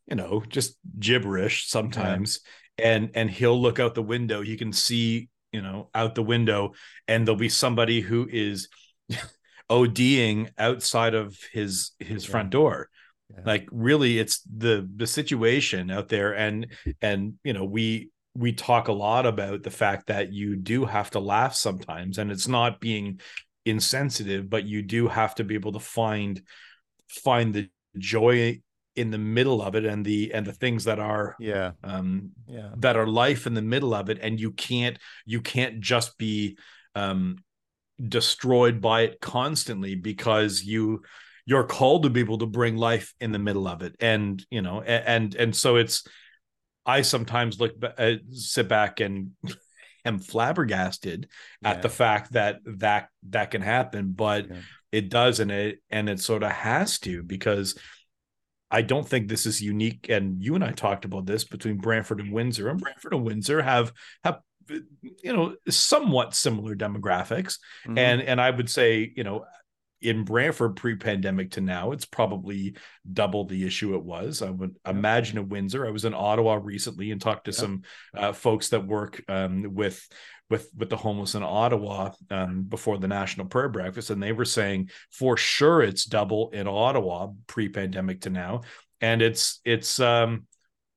[0.09, 2.41] you know just gibberish sometimes
[2.79, 2.93] yeah.
[2.93, 6.73] and and he'll look out the window you can see you know out the window
[7.07, 8.69] and there'll be somebody who is
[9.71, 12.31] ODing outside of his his yeah.
[12.31, 12.89] front door
[13.31, 13.43] yeah.
[13.45, 16.69] like really it's the the situation out there and
[17.03, 21.11] and you know we we talk a lot about the fact that you do have
[21.11, 23.21] to laugh sometimes and it's not being
[23.67, 26.41] insensitive but you do have to be able to find
[27.09, 28.61] find the joy
[28.97, 31.71] in the middle of it and the and the things that are yeah.
[31.85, 32.71] um yeah.
[32.77, 34.19] that are life in the middle of it.
[34.21, 36.59] And you can't you can't just be
[36.95, 37.37] um
[38.09, 41.03] destroyed by it constantly because you
[41.47, 43.95] you're called to be able to bring life in the middle of it.
[44.01, 46.07] And you know and and so it's
[46.85, 49.31] i sometimes look uh, sit back and
[50.05, 51.29] am flabbergasted
[51.63, 51.71] yeah.
[51.71, 54.13] at the fact that that that can happen.
[54.13, 54.57] But yeah.
[54.93, 57.79] It does and it and it sort of has to because
[58.71, 60.09] I don't think this is unique.
[60.09, 63.63] And you and I talked about this between Brantford and Windsor, and Brantford and Windsor
[63.63, 63.93] have
[64.25, 67.59] have you know somewhat similar demographics.
[67.87, 67.99] Mm-hmm.
[67.99, 69.45] And and I would say you know
[70.01, 72.77] in Brantford pre-pandemic to now, it's probably
[73.13, 74.43] double the issue it was.
[74.43, 75.87] I would imagine in Windsor.
[75.87, 77.57] I was in Ottawa recently and talked to yeah.
[77.57, 77.83] some
[78.15, 80.07] uh, folks that work um, with
[80.51, 84.45] with with the homeless in Ottawa um, before the National Prayer Breakfast, and they were
[84.45, 88.63] saying for sure it's double in Ottawa pre-pandemic to now,
[89.01, 90.47] and it's it's um,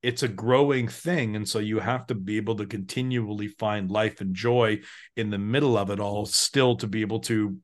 [0.02, 4.22] it's a growing thing, and so you have to be able to continually find life
[4.22, 4.80] and joy
[5.16, 7.58] in the middle of it all, still to be able to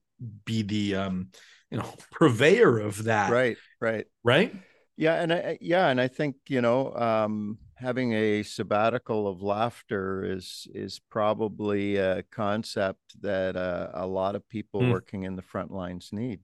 [0.46, 1.30] be the um,
[1.72, 3.32] you know purveyor of that.
[3.32, 4.54] Right, right, right.
[4.98, 6.94] Yeah, and I, yeah, and I think you know.
[6.94, 14.36] Um having a sabbatical of laughter is is probably a concept that uh, a lot
[14.36, 14.92] of people mm.
[14.92, 16.40] working in the front lines need.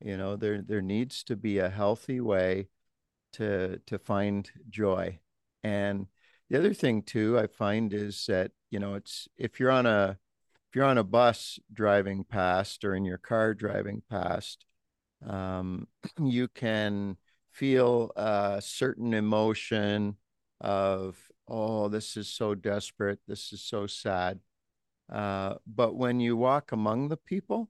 [0.00, 2.68] You know, there there needs to be a healthy way
[3.34, 5.18] to to find joy.
[5.64, 6.06] And
[6.48, 10.18] the other thing too, I find is that you know, it's if you're on a
[10.70, 14.64] if you're on a bus driving past or in your car driving past,
[15.26, 15.88] um,
[16.22, 17.16] you can
[17.50, 20.16] feel a certain emotion
[20.62, 23.20] of oh this is so desperate.
[23.28, 24.40] This is so sad.
[25.12, 27.68] Uh, but when you walk among the people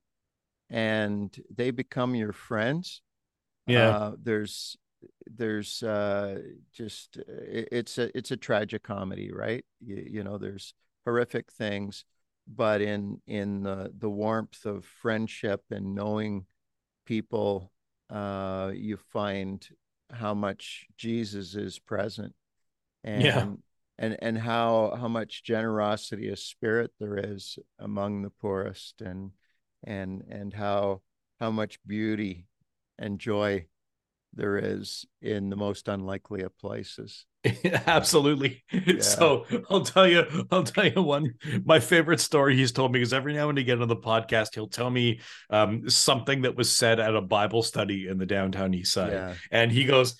[0.70, 3.02] and they become your friends
[3.66, 3.88] yeah.
[3.88, 4.76] uh, there's
[5.26, 6.40] there's uh,
[6.72, 9.64] just it, it's a it's a tragic comedy, right?
[9.80, 10.74] You, you know, there's
[11.04, 12.04] horrific things,
[12.46, 16.46] but in in the the warmth of friendship and knowing
[17.06, 17.72] people,
[18.10, 19.66] uh, you find
[20.10, 22.34] how much Jesus is present,
[23.04, 23.46] and yeah.
[23.98, 29.32] and and how how much generosity of spirit there is among the poorest, and
[29.84, 31.02] and and how
[31.40, 32.46] how much beauty
[32.98, 33.66] and joy
[34.34, 37.26] there is in the most unlikely of places.
[37.86, 38.62] Absolutely.
[38.70, 39.00] Yeah.
[39.00, 41.34] So I'll tell you, I'll tell you one
[41.64, 44.68] my favorite story he's told me is every now and again on the podcast, he'll
[44.68, 48.92] tell me um, something that was said at a Bible study in the downtown east
[48.92, 49.12] side.
[49.12, 49.34] Yeah.
[49.50, 50.16] And he goes,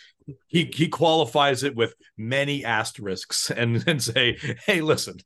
[0.47, 5.18] he he qualifies it with many asterisks and, and say, hey, listen,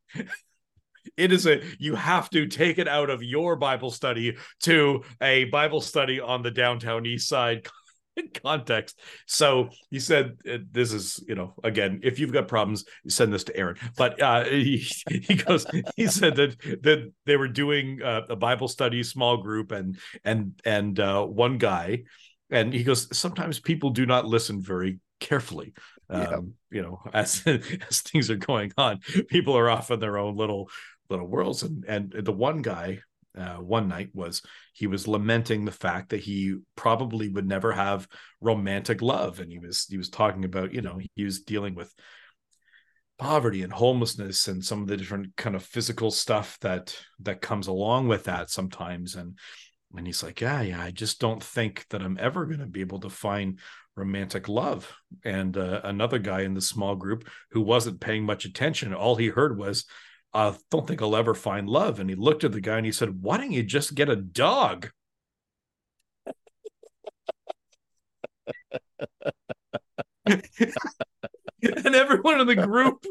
[1.16, 5.44] it is a you have to take it out of your bible study to a
[5.44, 7.66] bible study on the downtown east side
[8.42, 9.00] context.
[9.26, 13.44] So he said, uh, "This is, you know, again, if you've got problems, send this
[13.44, 15.66] to Aaron." But uh, he, he goes,
[15.96, 20.60] he said that that they were doing uh, a Bible study, small group, and and
[20.64, 22.04] and uh, one guy,
[22.50, 25.72] and he goes, sometimes people do not listen very carefully.
[26.08, 30.36] Um, You know, as as things are going on, people are off in their own
[30.36, 30.70] little
[31.10, 33.00] little worlds, and and the one guy
[33.36, 34.42] uh, one night was
[34.72, 38.08] he was lamenting the fact that he probably would never have
[38.40, 39.40] romantic love.
[39.40, 41.92] And he was he was talking about you know he was dealing with
[43.18, 47.66] poverty and homelessness and some of the different kind of physical stuff that that comes
[47.66, 49.16] along with that sometimes.
[49.16, 49.38] And
[49.96, 52.80] and he's like yeah yeah i just don't think that i'm ever going to be
[52.80, 53.58] able to find
[53.94, 54.92] romantic love
[55.24, 59.28] and uh, another guy in the small group who wasn't paying much attention all he
[59.28, 59.84] heard was
[60.36, 61.98] I don't think I'll ever find love.
[61.98, 64.16] And he looked at the guy and he said, Why don't you just get a
[64.16, 64.90] dog?
[70.26, 70.42] and
[71.62, 73.02] everyone in the group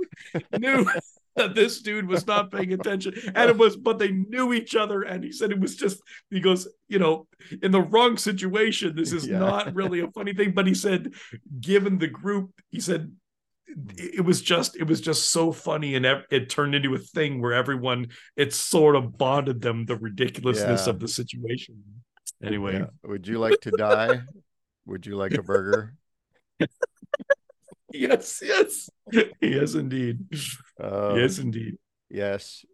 [0.60, 0.86] knew
[1.36, 3.14] that this dude was not paying attention.
[3.34, 5.02] And it was, but they knew each other.
[5.02, 7.28] And he said it was just, he goes, you know,
[7.62, 9.40] in the wrong situation, this is yeah.
[9.40, 10.54] not really a funny thing.
[10.54, 11.14] But he said,
[11.60, 13.12] given the group, he said,
[13.98, 17.52] it was just it was just so funny and it turned into a thing where
[17.52, 18.08] everyone
[18.38, 20.90] it sort of bonded them the ridiculousness yeah.
[20.90, 21.84] of the situation
[22.42, 22.86] anyway yeah.
[23.04, 24.22] would you like to die
[24.86, 25.94] would you like a burger
[28.00, 28.90] yes yes.
[29.42, 30.20] Yes indeed.
[30.80, 31.78] Uh, yes indeed.
[32.10, 32.66] yes.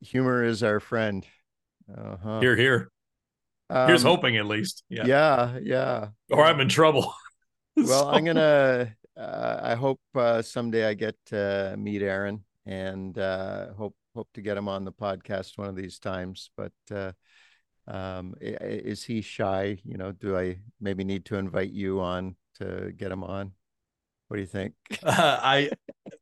[0.00, 1.26] Humor is our friend.
[1.90, 2.40] Uh-huh.
[2.40, 2.90] here here.
[3.70, 4.84] Um, here's hoping at least.
[4.88, 5.06] Yeah.
[5.06, 6.08] yeah yeah.
[6.30, 7.14] Or i'm in trouble.
[7.76, 8.08] Well so...
[8.10, 13.96] i'm gonna uh, I hope uh, someday I get to meet Aaron and uh, hope
[14.14, 16.50] hope to get him on the podcast one of these times.
[16.56, 17.12] But uh,
[17.86, 19.80] um, is he shy?
[19.84, 23.52] You know, do I maybe need to invite you on to get him on?
[24.28, 24.74] What do you think?
[25.02, 25.70] Uh, I,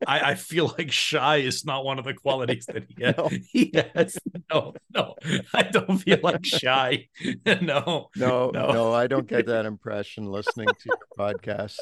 [0.07, 3.17] I, I feel like shy is not one of the qualities that he has.
[3.17, 3.29] No.
[3.53, 4.19] He has
[4.51, 5.15] no, no.
[5.53, 7.09] I don't feel like shy.
[7.45, 8.93] no, no, no, no.
[8.93, 11.79] I don't get that impression listening to your podcast.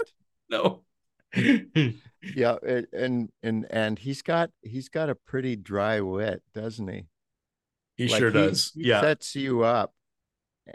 [0.49, 0.83] No,
[1.37, 2.57] yeah,
[2.93, 7.07] and and and he's got he's got a pretty dry wit, doesn't he?
[7.97, 8.72] He like sure he, does.
[8.75, 9.93] He yeah, sets you up.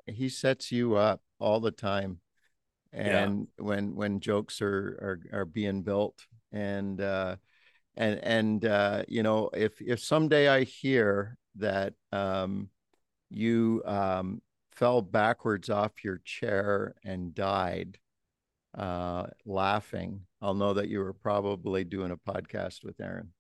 [0.05, 2.19] He sets you up all the time,
[2.91, 3.63] and yeah.
[3.63, 7.35] when when jokes are are are being built, and uh,
[7.95, 12.69] and and uh, you know, if if someday I hear that um,
[13.29, 17.97] you um, fell backwards off your chair and died
[18.77, 23.33] uh, laughing, I'll know that you were probably doing a podcast with Aaron.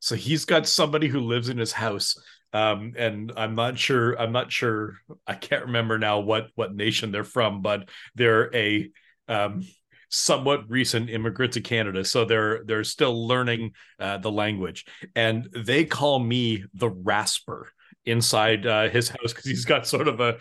[0.00, 2.16] So he's got somebody who lives in his house,
[2.56, 4.18] um, and I'm not sure.
[4.18, 4.94] I'm not sure.
[5.26, 8.88] I can't remember now what what nation they're from, but they're a
[9.28, 9.62] um,
[10.08, 15.84] somewhat recent immigrant to Canada, so they're they're still learning uh, the language, and they
[15.84, 17.70] call me the rasper
[18.06, 20.38] inside uh, his house because he's got sort of a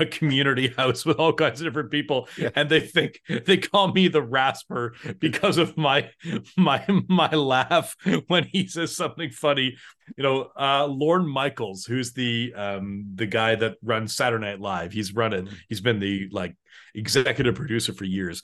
[0.00, 2.50] a community house with all kinds of different people yeah.
[2.54, 6.08] and they think they call me the rasper because of my
[6.56, 7.94] my my laugh
[8.28, 9.76] when he says something funny
[10.16, 14.92] you know uh lorne michaels who's the um the guy that runs saturday night live
[14.92, 15.54] he's running mm-hmm.
[15.68, 16.56] he's been the like
[16.94, 18.42] executive producer for years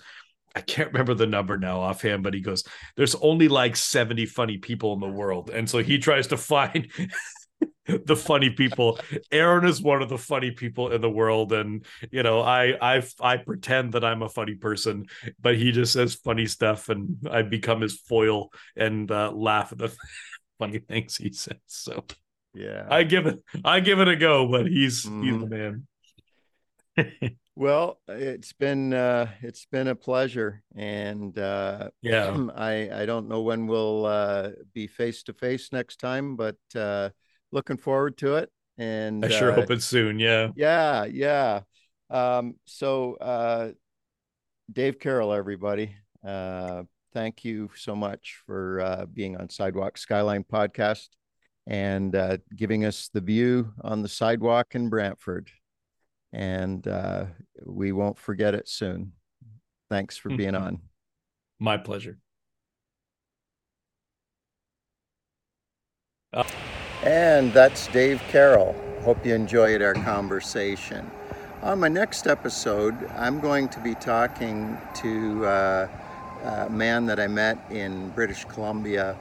[0.57, 2.65] I can't remember the number now offhand, but he goes,
[2.97, 5.51] There's only like 70 funny people in the world.
[5.51, 6.89] And so he tries to find
[8.05, 8.99] the funny people.
[9.33, 13.03] Aaron is one of the funny people in the world, and you know, I I
[13.21, 15.07] I pretend that I'm a funny person,
[15.41, 19.79] but he just says funny stuff, and I become his foil and uh, laugh at
[19.79, 19.95] the
[20.59, 21.57] funny things he says.
[21.67, 22.05] So
[22.55, 25.25] yeah, I give it I give it a go, but he's mm.
[25.25, 25.55] he's the mm-hmm.
[25.55, 27.37] man.
[27.55, 33.43] well, it's been uh, it's been a pleasure, and uh, yeah, I I don't know
[33.43, 37.11] when we'll uh, be face to face next time, but uh,
[37.53, 38.51] looking forward to it.
[38.77, 40.19] And I sure uh, hope it's soon.
[40.19, 41.61] Yeah, yeah, yeah.
[42.11, 43.71] Um, so, uh,
[44.71, 45.97] Dave Carroll, everybody,
[46.27, 46.83] uh,
[47.13, 51.09] thank you so much for uh, being on Sidewalk Skyline podcast
[51.67, 55.51] and uh, giving us the view on the sidewalk in Brantford.
[56.33, 57.27] And uh,
[57.65, 59.13] we won't forget it soon.
[59.91, 60.81] Thanks for being on.
[61.59, 62.19] My pleasure.
[67.05, 68.75] And that's Dave Carroll.
[69.03, 71.09] Hope you enjoyed our conversation.
[71.63, 75.89] On my next episode, I'm going to be talking to uh,
[76.67, 79.17] a man that I met in British Columbia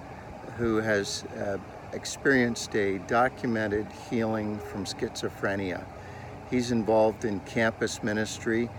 [0.57, 1.57] who has uh,
[1.93, 5.84] experienced a documented healing from schizophrenia.
[6.49, 8.69] He's involved in campus ministry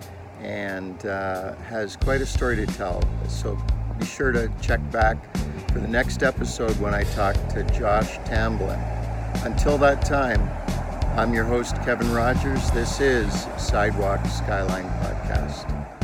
[0.41, 3.03] and uh, has quite a story to tell.
[3.29, 3.57] So
[3.99, 5.19] be sure to check back
[5.73, 8.81] for the next episode when I talk to Josh Tamblin.
[9.45, 10.49] Until that time,
[11.19, 12.71] I'm your host, Kevin Rogers.
[12.71, 15.98] This is Sidewalk Skyline Podcast.